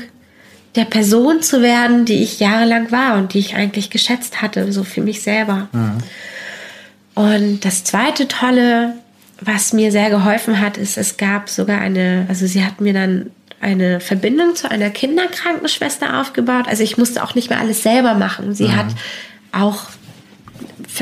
der 0.75 0.85
Person 0.85 1.41
zu 1.41 1.61
werden, 1.61 2.05
die 2.05 2.23
ich 2.23 2.39
jahrelang 2.39 2.91
war 2.91 3.17
und 3.17 3.33
die 3.33 3.39
ich 3.39 3.55
eigentlich 3.55 3.89
geschätzt 3.89 4.41
hatte, 4.41 4.71
so 4.71 4.83
für 4.83 5.01
mich 5.01 5.21
selber. 5.21 5.67
Mhm. 5.71 5.97
Und 7.13 7.65
das 7.65 7.83
zweite 7.83 8.27
Tolle, 8.27 8.93
was 9.41 9.73
mir 9.73 9.91
sehr 9.91 10.09
geholfen 10.09 10.59
hat, 10.61 10.77
ist, 10.77 10.97
es 10.97 11.17
gab 11.17 11.49
sogar 11.49 11.81
eine, 11.81 12.25
also 12.29 12.47
sie 12.47 12.63
hat 12.63 12.79
mir 12.79 12.93
dann 12.93 13.31
eine 13.59 13.99
Verbindung 13.99 14.55
zu 14.55 14.71
einer 14.71 14.89
Kinderkrankenschwester 14.89 16.19
aufgebaut. 16.19 16.65
Also 16.67 16.83
ich 16.83 16.97
musste 16.97 17.23
auch 17.23 17.35
nicht 17.35 17.49
mehr 17.49 17.59
alles 17.59 17.83
selber 17.83 18.13
machen. 18.13 18.55
Sie 18.55 18.69
mhm. 18.69 18.75
hat 18.75 18.87
auch 19.51 19.89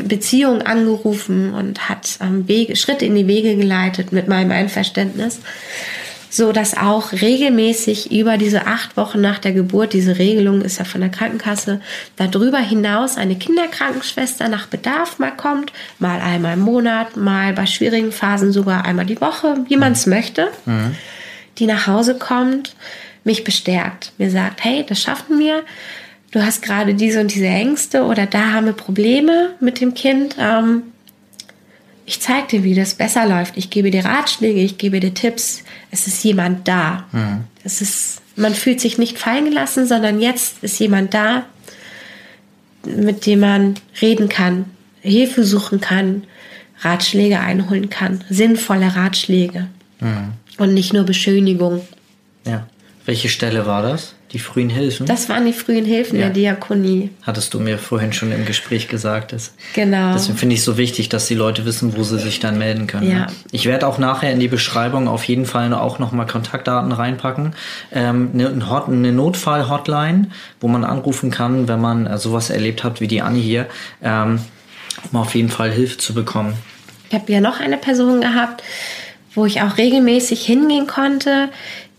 Beziehungen 0.04 0.62
angerufen 0.62 1.54
und 1.54 1.90
hat 1.90 2.18
ähm, 2.22 2.48
Wege, 2.48 2.76
Schritte 2.76 3.06
in 3.06 3.16
die 3.16 3.28
Wege 3.28 3.56
geleitet 3.56 4.12
mit 4.12 4.28
meinem 4.28 4.52
Einverständnis 4.52 5.40
so 6.30 6.52
dass 6.52 6.78
auch 6.78 7.12
regelmäßig 7.12 8.12
über 8.12 8.38
diese 8.38 8.68
acht 8.68 8.96
Wochen 8.98 9.20
nach 9.20 9.40
der 9.40 9.52
Geburt, 9.52 9.94
diese 9.94 10.20
Regelung 10.20 10.62
ist 10.62 10.78
ja 10.78 10.86
von 10.86 11.02
der 11.02 11.10
Krankenkasse, 11.10 11.82
darüber 12.18 12.60
hinaus 12.60 13.18
eine 13.18 13.36
Kinderkrankenschwester 13.36 14.48
nach 14.48 14.68
Bedarf 14.68 15.20
mal 15.20 15.36
kommt, 15.36 15.74
mal 15.98 16.22
einmal 16.22 16.54
im 16.54 16.62
Monat, 16.62 17.18
mal 17.18 17.54
bei 17.54 17.66
schwierigen 17.66 18.12
Phasen 18.12 18.52
sogar 18.52 18.86
einmal 18.86 19.06
die 19.06 19.22
Woche, 19.22 19.66
wie 19.68 19.78
man 19.78 19.94
es 19.94 20.06
mhm. 20.06 20.14
möchte, 20.14 20.50
mhm. 20.66 20.96
die 21.58 21.66
nach 21.66 21.88
Hause 21.88 22.18
kommt, 22.18 22.76
mich 23.24 23.44
bestärkt, 23.44 24.14
mir 24.18 24.30
sagt, 24.30 24.64
hey, 24.64 24.86
das 24.88 25.02
schaffen 25.02 25.40
wir. 25.40 25.64
Du 26.32 26.44
hast 26.44 26.62
gerade 26.62 26.94
diese 26.94 27.22
und 27.22 27.34
diese 27.34 27.48
Ängste 27.48 28.04
oder 28.04 28.28
da 28.28 28.52
haben 28.52 28.68
wir 28.68 28.74
Probleme 28.74 29.56
mit 29.60 29.82
dem 29.82 29.96
Kind. 29.96 30.36
Ähm, 30.40 30.84
ich 32.10 32.20
zeige 32.22 32.48
dir, 32.48 32.64
wie 32.64 32.74
das 32.74 32.96
besser 32.96 33.28
läuft. 33.28 33.56
Ich 33.56 33.70
gebe 33.70 33.92
dir 33.92 34.04
Ratschläge, 34.04 34.60
ich 34.62 34.80
gebe 34.80 35.00
dir 35.00 35.14
Tipps. 35.14 35.64
Es 35.92 36.08
ist 36.08 36.24
jemand 36.24 36.68
da. 36.68 37.06
Mhm. 37.12 37.44
Es 37.64 37.82
ist, 37.82 38.24
man 38.36 38.56
fühlt 38.56 38.82
sich 38.82 38.98
nicht 38.98 39.20
fallen 39.20 39.46
gelassen, 39.46 39.86
sondern 39.86 40.20
jetzt 40.20 40.64
ist 40.64 40.80
jemand 40.80 41.14
da, 41.14 41.46
mit 42.84 43.28
dem 43.28 43.42
man 43.42 43.76
reden 44.02 44.28
kann, 44.28 44.66
Hilfe 45.02 45.44
suchen 45.44 45.82
kann, 45.82 46.24
Ratschläge 46.80 47.42
einholen 47.42 47.92
kann, 47.92 48.24
sinnvolle 48.28 48.96
Ratschläge 48.96 49.68
mhm. 50.00 50.34
und 50.58 50.74
nicht 50.74 50.94
nur 50.94 51.04
Beschönigung. 51.04 51.88
Ja. 52.44 52.66
Welche 53.06 53.30
Stelle 53.30 53.68
war 53.68 53.84
das? 53.84 54.16
Die 54.32 54.40
frühen 54.40 54.70
Hilfen? 54.70 55.08
Das 55.08 55.28
waren 55.28 55.46
die 55.46 55.54
frühen 55.54 55.86
Hilfen 55.86 56.20
ja. 56.20 56.26
der 56.26 56.34
Diakonie. 56.34 57.10
Hattest 57.24 57.54
du 57.56 57.60
mir 57.60 57.80
vorhin 57.80 58.14
schon 58.14 58.32
im 58.32 58.46
Gespräch 58.46 58.88
gesagt. 58.88 59.34
Dass, 59.34 59.54
genau. 59.74 60.14
Deswegen 60.14 60.38
finde 60.38 60.54
ich 60.54 60.60
es 60.60 60.66
so 60.66 60.78
wichtig, 60.78 61.10
dass 61.10 61.26
die 61.26 61.34
Leute 61.34 61.66
wissen, 61.66 61.98
wo 61.98 62.04
sie 62.04 62.20
sich 62.20 62.40
dann 62.40 62.60
melden 62.60 62.86
können. 62.86 63.10
Ja. 63.10 63.28
Ich 63.52 63.66
werde 63.66 63.88
auch 63.88 63.98
nachher 63.98 64.32
in 64.32 64.40
die 64.40 64.48
Beschreibung 64.48 65.08
auf 65.08 65.24
jeden 65.24 65.46
Fall 65.46 65.74
auch 65.74 65.98
nochmal 65.98 66.28
Kontaktdaten 66.28 66.92
reinpacken. 66.92 67.56
Ähm, 67.92 68.30
eine, 68.34 68.50
eine 68.88 69.12
Notfall-Hotline, 69.12 70.28
wo 70.62 70.68
man 70.68 70.84
anrufen 70.84 71.32
kann, 71.32 71.68
wenn 71.68 71.82
man 71.82 72.06
äh, 72.06 72.18
sowas 72.20 72.52
erlebt 72.52 72.84
hat 72.84 73.02
wie 73.02 73.08
die 73.08 73.24
Anni 73.24 73.42
hier, 73.42 73.66
ähm, 74.04 74.40
um 75.12 75.20
auf 75.20 75.34
jeden 75.34 75.50
Fall 75.50 75.72
Hilfe 75.72 75.98
zu 75.98 76.14
bekommen. 76.14 76.54
Ich 77.10 77.16
habe 77.16 77.32
ja 77.32 77.42
noch 77.42 77.60
eine 77.60 77.78
Person 77.78 78.22
gehabt, 78.22 78.62
wo 79.34 79.46
ich 79.46 79.62
auch 79.62 79.78
regelmäßig 79.78 80.46
hingehen 80.46 80.86
konnte, 80.86 81.50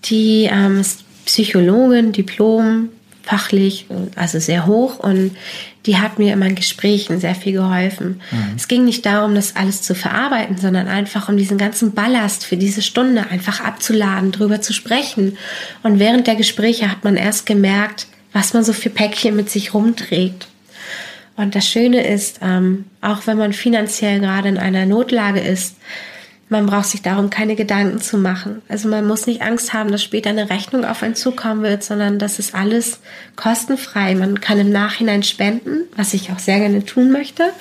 die 0.04 0.48
ähm, 0.50 0.82
Psychologin, 1.30 2.10
Diplom, 2.10 2.88
fachlich, 3.22 3.86
also 4.16 4.40
sehr 4.40 4.66
hoch 4.66 4.98
und 4.98 5.36
die 5.86 5.96
hat 5.96 6.18
mir 6.18 6.32
in 6.32 6.40
meinen 6.40 6.56
Gesprächen 6.56 7.20
sehr 7.20 7.36
viel 7.36 7.52
geholfen. 7.52 8.20
Mhm. 8.32 8.56
Es 8.56 8.66
ging 8.66 8.84
nicht 8.84 9.06
darum, 9.06 9.36
das 9.36 9.54
alles 9.54 9.80
zu 9.80 9.94
verarbeiten, 9.94 10.58
sondern 10.58 10.88
einfach 10.88 11.28
um 11.28 11.36
diesen 11.36 11.56
ganzen 11.56 11.92
Ballast 11.92 12.44
für 12.44 12.56
diese 12.56 12.82
Stunde 12.82 13.30
einfach 13.30 13.60
abzuladen, 13.60 14.32
drüber 14.32 14.60
zu 14.60 14.72
sprechen. 14.72 15.38
Und 15.84 16.00
während 16.00 16.26
der 16.26 16.34
Gespräche 16.34 16.90
hat 16.90 17.04
man 17.04 17.16
erst 17.16 17.46
gemerkt, 17.46 18.08
was 18.32 18.52
man 18.52 18.64
so 18.64 18.72
für 18.72 18.90
Päckchen 18.90 19.36
mit 19.36 19.50
sich 19.50 19.72
rumträgt. 19.72 20.48
Und 21.36 21.54
das 21.54 21.68
Schöne 21.68 22.04
ist, 22.04 22.40
ähm, 22.42 22.86
auch 23.02 23.28
wenn 23.28 23.38
man 23.38 23.52
finanziell 23.52 24.18
gerade 24.18 24.48
in 24.48 24.58
einer 24.58 24.84
Notlage 24.84 25.40
ist, 25.40 25.76
man 26.50 26.66
braucht 26.66 26.86
sich 26.86 27.00
darum 27.00 27.30
keine 27.30 27.54
Gedanken 27.54 28.00
zu 28.00 28.18
machen. 28.18 28.60
Also 28.68 28.88
man 28.88 29.06
muss 29.06 29.26
nicht 29.26 29.40
Angst 29.40 29.72
haben, 29.72 29.92
dass 29.92 30.02
später 30.02 30.30
eine 30.30 30.50
Rechnung 30.50 30.84
auf 30.84 31.02
einen 31.02 31.14
zukommen 31.14 31.62
wird, 31.62 31.84
sondern 31.84 32.18
das 32.18 32.40
ist 32.40 32.56
alles 32.56 32.98
kostenfrei. 33.36 34.16
Man 34.16 34.40
kann 34.40 34.58
im 34.58 34.70
Nachhinein 34.70 35.22
spenden, 35.22 35.84
was 35.96 36.12
ich 36.12 36.32
auch 36.32 36.40
sehr 36.40 36.58
gerne 36.58 36.84
tun 36.84 37.12
möchte. 37.12 37.52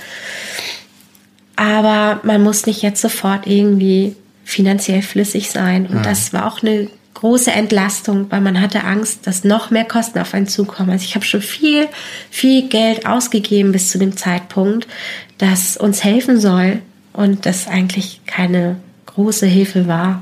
Aber 1.56 2.20
man 2.24 2.42
muss 2.42 2.66
nicht 2.66 2.82
jetzt 2.82 3.02
sofort 3.02 3.46
irgendwie 3.46 4.16
finanziell 4.44 5.04
flüssig 5.04 5.52
sein. 5.52 5.86
Und 5.86 5.98
ja. 5.98 6.02
das 6.02 6.34
war 6.34 6.48
auch 6.48 6.64
eine 6.64 6.88
große 7.14 7.52
Entlastung, 7.52 8.26
weil 8.32 8.42
man 8.42 8.60
hatte 8.60 8.86
Angst, 8.86 9.28
dass 9.28 9.44
noch 9.44 9.70
mehr 9.70 9.86
Kosten 9.86 10.18
auf 10.18 10.34
einen 10.34 10.48
zukommen. 10.48 10.90
Also 10.90 11.04
ich 11.04 11.14
habe 11.14 11.26
schon 11.26 11.44
viel, 11.44 11.88
viel 12.32 12.70
Geld 12.70 13.06
ausgegeben 13.06 13.72
bis 13.72 13.90
zu 13.90 14.00
dem 14.00 14.18
Zeitpunkt, 14.18 14.88
das 15.38 15.78
uns 15.78 16.04
helfen 16.04 16.40
soll 16.40 16.82
und 17.20 17.46
das 17.46 17.68
eigentlich 17.68 18.22
keine 18.26 18.78
große 19.06 19.46
Hilfe 19.46 19.90
war. 19.90 20.22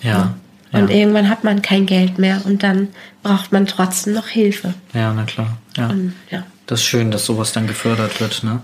Ja. 0.00 0.34
ja. 0.72 0.78
Und 0.78 0.90
irgendwann 0.90 1.28
hat 1.28 1.44
man 1.44 1.60
kein 1.60 1.84
Geld 1.84 2.18
mehr 2.18 2.40
und 2.46 2.62
dann 2.62 2.88
braucht 3.22 3.52
man 3.52 3.66
trotzdem 3.66 4.14
noch 4.14 4.26
Hilfe. 4.26 4.72
Ja, 4.94 5.12
na 5.12 5.24
klar. 5.24 5.58
Ja. 5.76 5.88
Und, 5.88 6.14
ja. 6.30 6.44
Das 6.66 6.80
ist 6.80 6.86
schön, 6.86 7.10
dass 7.10 7.26
sowas 7.26 7.52
dann 7.52 7.66
gefördert 7.66 8.22
wird. 8.22 8.42
Ne? 8.42 8.62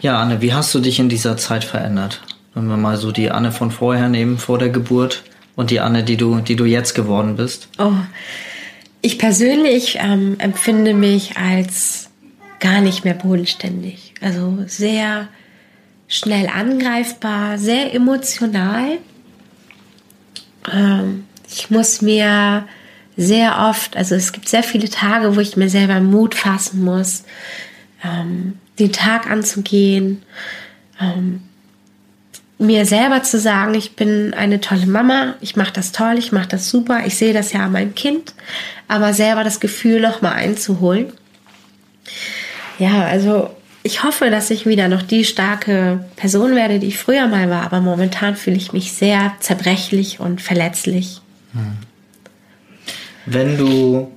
Ja, 0.00 0.18
Anne, 0.18 0.40
wie 0.40 0.54
hast 0.54 0.74
du 0.74 0.80
dich 0.80 0.98
in 0.98 1.10
dieser 1.10 1.36
Zeit 1.36 1.62
verändert? 1.62 2.22
Wenn 2.54 2.66
wir 2.68 2.78
mal 2.78 2.96
so 2.96 3.12
die 3.12 3.30
Anne 3.30 3.52
von 3.52 3.70
vorher 3.70 4.08
nehmen, 4.08 4.38
vor 4.38 4.58
der 4.58 4.70
Geburt 4.70 5.24
und 5.54 5.70
die 5.70 5.80
Anne, 5.80 6.04
die 6.04 6.16
du, 6.16 6.40
die 6.40 6.56
du 6.56 6.64
jetzt 6.64 6.94
geworden 6.94 7.36
bist. 7.36 7.68
Oh, 7.76 7.92
ich 9.02 9.18
persönlich 9.18 9.98
ähm, 10.00 10.36
empfinde 10.38 10.94
mich 10.94 11.36
als 11.36 12.08
gar 12.60 12.80
nicht 12.80 13.04
mehr 13.04 13.14
bodenständig. 13.14 14.14
Also 14.22 14.64
sehr 14.66 15.28
schnell 16.12 16.46
angreifbar, 16.46 17.56
sehr 17.56 17.94
emotional. 17.94 18.98
Ähm, 20.70 21.24
ich 21.48 21.70
muss 21.70 22.02
mir 22.02 22.68
sehr 23.16 23.58
oft, 23.58 23.96
also 23.96 24.14
es 24.14 24.32
gibt 24.32 24.46
sehr 24.46 24.62
viele 24.62 24.90
Tage, 24.90 25.34
wo 25.34 25.40
ich 25.40 25.56
mir 25.56 25.70
selber 25.70 26.00
Mut 26.00 26.34
fassen 26.34 26.84
muss, 26.84 27.24
ähm, 28.04 28.58
den 28.78 28.92
Tag 28.92 29.30
anzugehen, 29.30 30.22
ähm, 31.00 31.44
mir 32.58 32.84
selber 32.84 33.22
zu 33.22 33.38
sagen, 33.40 33.72
ich 33.74 33.96
bin 33.96 34.34
eine 34.34 34.60
tolle 34.60 34.86
Mama, 34.86 35.34
ich 35.40 35.56
mache 35.56 35.72
das 35.72 35.92
toll, 35.92 36.16
ich 36.18 36.30
mache 36.30 36.48
das 36.48 36.68
super, 36.68 37.06
ich 37.06 37.16
sehe 37.16 37.32
das 37.32 37.54
ja 37.54 37.64
an 37.64 37.72
meinem 37.72 37.94
Kind, 37.94 38.34
aber 38.86 39.14
selber 39.14 39.44
das 39.44 39.60
Gefühl 39.60 40.00
nochmal 40.00 40.34
einzuholen. 40.34 41.10
Ja, 42.78 43.06
also 43.06 43.50
ich 43.82 44.04
hoffe, 44.04 44.30
dass 44.30 44.50
ich 44.50 44.66
wieder 44.66 44.88
noch 44.88 45.02
die 45.02 45.24
starke 45.24 46.04
Person 46.16 46.54
werde, 46.54 46.78
die 46.78 46.88
ich 46.88 46.98
früher 46.98 47.26
mal 47.26 47.50
war, 47.50 47.62
aber 47.62 47.80
momentan 47.80 48.36
fühle 48.36 48.56
ich 48.56 48.72
mich 48.72 48.92
sehr 48.92 49.32
zerbrechlich 49.40 50.20
und 50.20 50.40
verletzlich. 50.40 51.20
Hm. 51.52 51.78
Wenn 53.26 53.56
du 53.56 54.10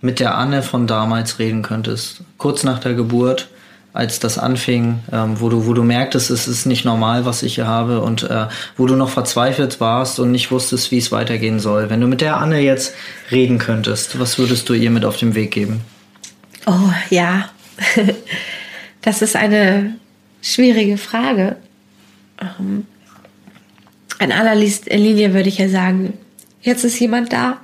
mit 0.00 0.20
der 0.20 0.36
Anne 0.36 0.62
von 0.62 0.86
damals 0.86 1.38
reden 1.38 1.62
könntest, 1.62 2.22
kurz 2.36 2.62
nach 2.62 2.78
der 2.78 2.94
Geburt, 2.94 3.48
als 3.92 4.20
das 4.20 4.38
anfing, 4.38 5.00
ähm, 5.10 5.40
wo 5.40 5.48
du, 5.48 5.66
wo 5.66 5.72
du 5.72 5.82
merktest, 5.82 6.30
es 6.30 6.46
ist 6.46 6.66
nicht 6.66 6.84
normal, 6.84 7.24
was 7.24 7.42
ich 7.42 7.56
hier 7.56 7.66
habe 7.66 8.00
und 8.00 8.22
äh, 8.22 8.46
wo 8.76 8.86
du 8.86 8.94
noch 8.94 9.08
verzweifelt 9.08 9.80
warst 9.80 10.20
und 10.20 10.30
nicht 10.30 10.52
wusstest, 10.52 10.92
wie 10.92 10.98
es 10.98 11.10
weitergehen 11.10 11.58
soll. 11.58 11.90
Wenn 11.90 12.00
du 12.00 12.06
mit 12.06 12.20
der 12.20 12.36
Anne 12.36 12.60
jetzt 12.60 12.94
reden 13.32 13.58
könntest, 13.58 14.20
was 14.20 14.38
würdest 14.38 14.68
du 14.68 14.74
ihr 14.74 14.90
mit 14.90 15.04
auf 15.04 15.16
den 15.16 15.34
Weg 15.34 15.50
geben? 15.50 15.80
Oh 16.66 16.92
ja, 17.10 17.48
das 19.02 19.22
ist 19.22 19.36
eine 19.36 19.96
schwierige 20.42 20.98
Frage. 20.98 21.56
Ähm, 22.40 22.86
in 24.20 24.32
allerliebster 24.32 24.96
Linie 24.96 25.32
würde 25.34 25.48
ich 25.48 25.58
ja 25.58 25.68
sagen, 25.68 26.14
jetzt 26.62 26.84
ist 26.84 26.98
jemand 26.98 27.32
da. 27.32 27.60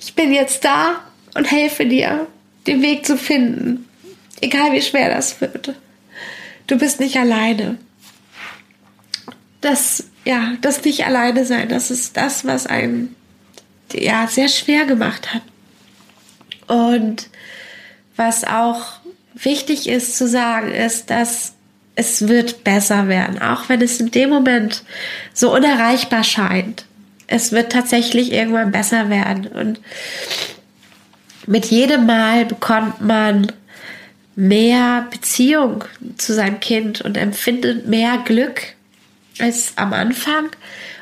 Ich 0.00 0.14
bin 0.14 0.32
jetzt 0.32 0.64
da 0.64 1.00
und 1.34 1.50
helfe 1.50 1.86
dir, 1.86 2.26
den 2.66 2.82
Weg 2.82 3.06
zu 3.06 3.16
finden. 3.16 3.88
Egal 4.40 4.72
wie 4.72 4.82
schwer 4.82 5.14
das 5.14 5.40
wird. 5.40 5.74
Du 6.66 6.78
bist 6.78 7.00
nicht 7.00 7.16
alleine. 7.16 7.78
Das, 9.60 10.08
ja, 10.24 10.54
das 10.60 10.84
nicht 10.84 11.06
alleine 11.06 11.46
sein, 11.46 11.68
das 11.68 11.90
ist 11.90 12.16
das, 12.16 12.44
was 12.44 12.66
einen, 12.66 13.16
ja, 13.92 14.26
sehr 14.26 14.48
schwer 14.48 14.84
gemacht 14.84 15.32
hat. 15.32 15.42
Und 16.66 17.28
was 18.16 18.44
auch 18.44 19.00
wichtig 19.34 19.88
ist 19.88 20.16
zu 20.16 20.28
sagen, 20.28 20.70
ist, 20.70 21.10
dass 21.10 21.54
es 21.96 22.28
wird 22.28 22.64
besser 22.64 23.08
werden, 23.08 23.40
auch 23.40 23.68
wenn 23.68 23.80
es 23.80 24.00
in 24.00 24.10
dem 24.10 24.30
Moment 24.30 24.82
so 25.32 25.54
unerreichbar 25.54 26.24
scheint. 26.24 26.84
Es 27.26 27.52
wird 27.52 27.72
tatsächlich 27.72 28.32
irgendwann 28.32 28.72
besser 28.72 29.08
werden 29.10 29.46
und 29.46 29.80
mit 31.46 31.66
jedem 31.66 32.06
Mal 32.06 32.46
bekommt 32.46 33.00
man 33.00 33.52
mehr 34.34 35.06
Beziehung 35.10 35.84
zu 36.16 36.34
seinem 36.34 36.60
Kind 36.60 37.00
und 37.00 37.16
empfindet 37.16 37.86
mehr 37.86 38.18
Glück 38.24 38.62
als 39.38 39.74
am 39.76 39.92
Anfang. 39.92 40.48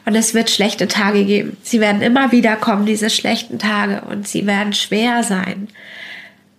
Und 0.05 0.17
es 0.17 0.35
wird 0.35 0.51
schlechte 0.51 0.89
Tage 0.89 1.25
geben. 1.25 1.57
Sie 1.63 1.81
werden 1.81 2.03
immer 2.03 2.33
wieder 2.33 2.57
kommen, 2.57 2.87
diese 2.87 3.09
schlechten 3.09 3.61
Tage, 3.61 4.03
und 4.03 4.27
sie 4.27 4.47
werden 4.47 4.73
schwer 4.73 5.23
sein 5.23 5.69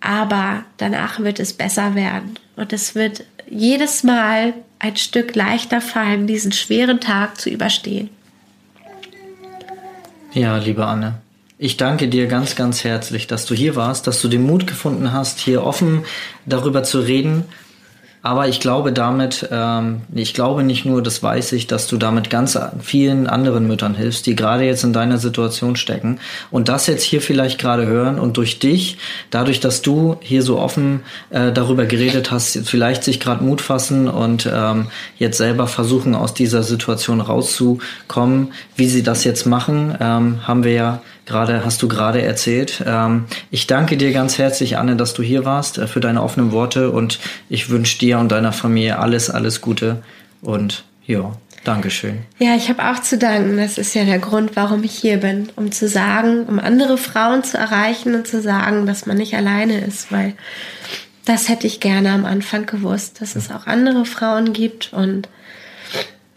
aber 0.04 0.64
danach 0.76 1.18
wird 1.20 1.40
es 1.40 1.54
besser 1.54 1.94
werden 1.94 2.38
und 2.56 2.72
es 2.72 2.94
wird 2.94 3.24
jedes 3.48 4.04
Mal 4.04 4.52
ein 4.78 4.96
Stück 4.96 5.34
leichter 5.34 5.80
fallen, 5.80 6.26
diesen 6.26 6.52
schweren 6.52 7.00
Tag 7.00 7.40
zu 7.40 7.48
überstehen. 7.48 8.10
Ja, 10.32 10.58
liebe 10.58 10.84
Anne, 10.84 11.14
ich 11.58 11.76
danke 11.76 12.08
dir 12.08 12.26
ganz, 12.26 12.54
ganz 12.54 12.84
herzlich, 12.84 13.26
dass 13.26 13.46
du 13.46 13.54
hier 13.54 13.76
warst, 13.76 14.06
dass 14.06 14.20
du 14.20 14.28
den 14.28 14.42
Mut 14.42 14.66
gefunden 14.66 15.12
hast, 15.12 15.38
hier 15.38 15.64
offen 15.64 16.04
darüber 16.44 16.82
zu 16.82 17.00
reden 17.00 17.44
aber 18.24 18.48
ich 18.48 18.58
glaube 18.58 18.90
damit, 18.90 19.46
ähm, 19.52 20.00
ich 20.14 20.32
glaube 20.32 20.64
nicht 20.64 20.86
nur, 20.86 21.02
das 21.02 21.22
weiß 21.22 21.52
ich, 21.52 21.66
dass 21.66 21.86
du 21.88 21.98
damit 21.98 22.30
ganz 22.30 22.58
vielen 22.80 23.26
anderen 23.26 23.66
Müttern 23.66 23.94
hilfst, 23.94 24.24
die 24.24 24.34
gerade 24.34 24.64
jetzt 24.64 24.82
in 24.82 24.94
deiner 24.94 25.18
Situation 25.18 25.76
stecken 25.76 26.18
und 26.50 26.70
das 26.70 26.86
jetzt 26.86 27.02
hier 27.02 27.20
vielleicht 27.20 27.60
gerade 27.60 27.84
hören 27.84 28.18
und 28.18 28.38
durch 28.38 28.58
dich, 28.58 28.96
dadurch, 29.28 29.60
dass 29.60 29.82
du 29.82 30.16
hier 30.20 30.42
so 30.42 30.58
offen 30.58 31.02
äh, 31.28 31.52
darüber 31.52 31.84
geredet 31.84 32.30
hast, 32.30 32.58
vielleicht 32.66 33.04
sich 33.04 33.20
gerade 33.20 33.44
Mut 33.44 33.60
fassen 33.60 34.08
und 34.08 34.48
ähm, 34.50 34.86
jetzt 35.18 35.36
selber 35.36 35.66
versuchen, 35.66 36.14
aus 36.14 36.32
dieser 36.32 36.62
Situation 36.62 37.20
rauszukommen. 37.20 38.54
Wie 38.74 38.88
sie 38.88 39.02
das 39.02 39.24
jetzt 39.24 39.44
machen, 39.44 39.98
ähm, 40.00 40.48
haben 40.48 40.64
wir 40.64 40.72
ja 40.72 41.02
gerade, 41.26 41.64
hast 41.64 41.82
du 41.82 41.88
gerade 41.88 42.22
erzählt. 42.22 42.82
Ähm, 42.86 43.24
ich 43.50 43.66
danke 43.66 43.96
dir 43.96 44.12
ganz 44.12 44.38
herzlich, 44.38 44.76
Anne, 44.76 44.96
dass 44.96 45.14
du 45.14 45.22
hier 45.22 45.44
warst, 45.44 45.78
äh, 45.78 45.86
für 45.86 46.00
deine 46.00 46.22
offenen 46.22 46.52
Worte 46.52 46.90
und 46.90 47.18
ich 47.48 47.70
wünsche 47.70 47.98
dir 47.98 48.18
und 48.18 48.30
deiner 48.30 48.52
Familie 48.52 48.98
alles, 48.98 49.30
alles 49.30 49.60
Gute 49.60 50.02
und 50.42 50.84
ja, 51.06 51.32
Dankeschön. 51.64 52.18
Ja, 52.38 52.54
ich 52.54 52.68
habe 52.68 52.90
auch 52.90 53.00
zu 53.00 53.16
danken. 53.16 53.56
Das 53.56 53.78
ist 53.78 53.94
ja 53.94 54.04
der 54.04 54.18
Grund, 54.18 54.54
warum 54.54 54.84
ich 54.84 54.92
hier 54.92 55.16
bin, 55.16 55.48
um 55.56 55.72
zu 55.72 55.88
sagen, 55.88 56.44
um 56.44 56.58
andere 56.58 56.98
Frauen 56.98 57.42
zu 57.42 57.56
erreichen 57.56 58.14
und 58.14 58.26
zu 58.26 58.42
sagen, 58.42 58.84
dass 58.84 59.06
man 59.06 59.16
nicht 59.16 59.34
alleine 59.34 59.80
ist, 59.80 60.12
weil 60.12 60.34
das 61.24 61.48
hätte 61.48 61.66
ich 61.66 61.80
gerne 61.80 62.12
am 62.12 62.26
Anfang 62.26 62.66
gewusst, 62.66 63.22
dass 63.22 63.34
es 63.34 63.50
auch 63.50 63.66
andere 63.66 64.04
Frauen 64.04 64.52
gibt 64.52 64.92
und 64.92 65.28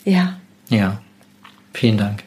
ja. 0.06 0.38
Ja, 0.69 1.02
vielen 1.73 1.97
Dank. 1.97 2.27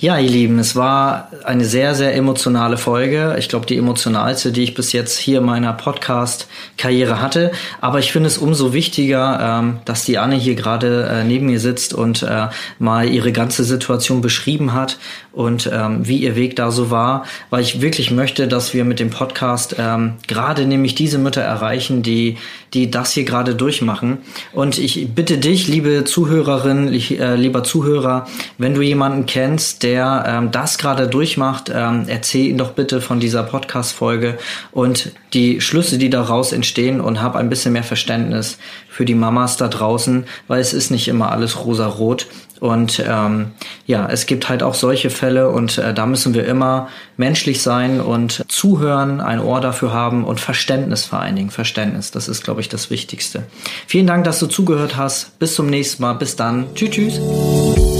Ja, 0.00 0.16
ihr 0.16 0.30
Lieben, 0.30 0.58
es 0.58 0.76
war 0.76 1.28
eine 1.44 1.66
sehr, 1.66 1.94
sehr 1.94 2.14
emotionale 2.14 2.78
Folge. 2.78 3.36
Ich 3.38 3.50
glaube, 3.50 3.66
die 3.66 3.76
emotionalste, 3.76 4.50
die 4.50 4.62
ich 4.62 4.72
bis 4.72 4.92
jetzt 4.92 5.18
hier 5.18 5.40
in 5.40 5.44
meiner 5.44 5.74
Podcast-Karriere 5.74 7.20
hatte. 7.20 7.52
Aber 7.82 7.98
ich 7.98 8.10
finde 8.10 8.28
es 8.28 8.38
umso 8.38 8.72
wichtiger, 8.72 9.58
ähm, 9.60 9.80
dass 9.84 10.06
die 10.06 10.16
Anne 10.16 10.36
hier 10.36 10.54
gerade 10.54 11.06
äh, 11.06 11.24
neben 11.24 11.44
mir 11.44 11.60
sitzt 11.60 11.92
und 11.92 12.22
äh, 12.22 12.48
mal 12.78 13.10
ihre 13.10 13.30
ganze 13.30 13.62
Situation 13.62 14.22
beschrieben 14.22 14.72
hat 14.72 14.96
und 15.32 15.70
ähm, 15.72 16.06
wie 16.06 16.18
ihr 16.18 16.36
Weg 16.36 16.56
da 16.56 16.70
so 16.70 16.90
war, 16.90 17.24
weil 17.50 17.62
ich 17.62 17.80
wirklich 17.80 18.10
möchte, 18.10 18.48
dass 18.48 18.74
wir 18.74 18.84
mit 18.84 19.00
dem 19.00 19.10
Podcast 19.10 19.76
ähm, 19.78 20.14
gerade 20.26 20.66
nämlich 20.66 20.94
diese 20.94 21.18
Mütter 21.18 21.42
erreichen, 21.42 22.02
die 22.02 22.36
die 22.74 22.90
das 22.90 23.12
hier 23.12 23.24
gerade 23.24 23.54
durchmachen. 23.54 24.18
Und 24.52 24.78
ich 24.78 25.08
bitte 25.14 25.38
dich, 25.38 25.66
liebe 25.66 26.04
Zuhörerin, 26.04 26.92
äh, 26.92 27.34
lieber 27.34 27.64
Zuhörer, 27.64 28.26
wenn 28.58 28.74
du 28.74 28.82
jemanden 28.82 29.26
kennst, 29.26 29.82
der 29.82 30.24
ähm, 30.26 30.50
das 30.50 30.78
gerade 30.78 31.08
durchmacht, 31.08 31.70
ähm, 31.74 32.04
erzähl 32.06 32.46
ihn 32.46 32.58
doch 32.58 32.72
bitte 32.72 33.00
von 33.00 33.20
dieser 33.20 33.42
Podcast-Folge 33.42 34.38
und 34.72 35.12
die 35.32 35.60
Schlüsse, 35.60 35.98
die 35.98 36.10
daraus 36.10 36.52
entstehen 36.52 37.00
und 37.00 37.20
hab 37.20 37.36
ein 37.36 37.48
bisschen 37.48 37.72
mehr 37.72 37.84
Verständnis 37.84 38.58
für 38.88 39.04
die 39.04 39.14
Mamas 39.14 39.56
da 39.56 39.68
draußen, 39.68 40.24
weil 40.46 40.60
es 40.60 40.72
ist 40.72 40.90
nicht 40.90 41.08
immer 41.08 41.32
alles 41.32 41.64
rosa-rot 41.64 42.26
Und 42.60 43.02
ähm, 43.06 43.52
ja, 43.86 44.06
es 44.08 44.26
gibt 44.26 44.48
halt 44.48 44.62
auch 44.62 44.74
solche 44.74 45.10
Fälle 45.10 45.48
und 45.50 45.78
äh, 45.78 45.94
da 45.94 46.06
müssen 46.06 46.34
wir 46.34 46.46
immer 46.46 46.88
menschlich 47.16 47.62
sein 47.62 48.00
und 48.00 48.44
zuhören, 48.48 49.20
ein 49.20 49.40
Ohr 49.40 49.60
dafür 49.60 49.92
haben 49.92 50.24
und 50.24 50.40
Verständnis 50.40 51.06
vor 51.06 51.20
allen 51.20 51.36
Dingen. 51.36 51.50
Verständnis, 51.50 52.10
das 52.10 52.28
ist, 52.28 52.44
glaube 52.44 52.60
ich, 52.60 52.68
das 52.68 52.90
Wichtigste. 52.90 53.44
Vielen 53.86 54.06
Dank, 54.06 54.24
dass 54.24 54.38
du 54.38 54.46
zugehört 54.46 54.96
hast. 54.96 55.38
Bis 55.38 55.54
zum 55.54 55.66
nächsten 55.66 56.02
Mal. 56.02 56.14
Bis 56.14 56.36
dann. 56.36 56.66
Tschüss, 56.74 56.90
tschüss. 56.90 57.99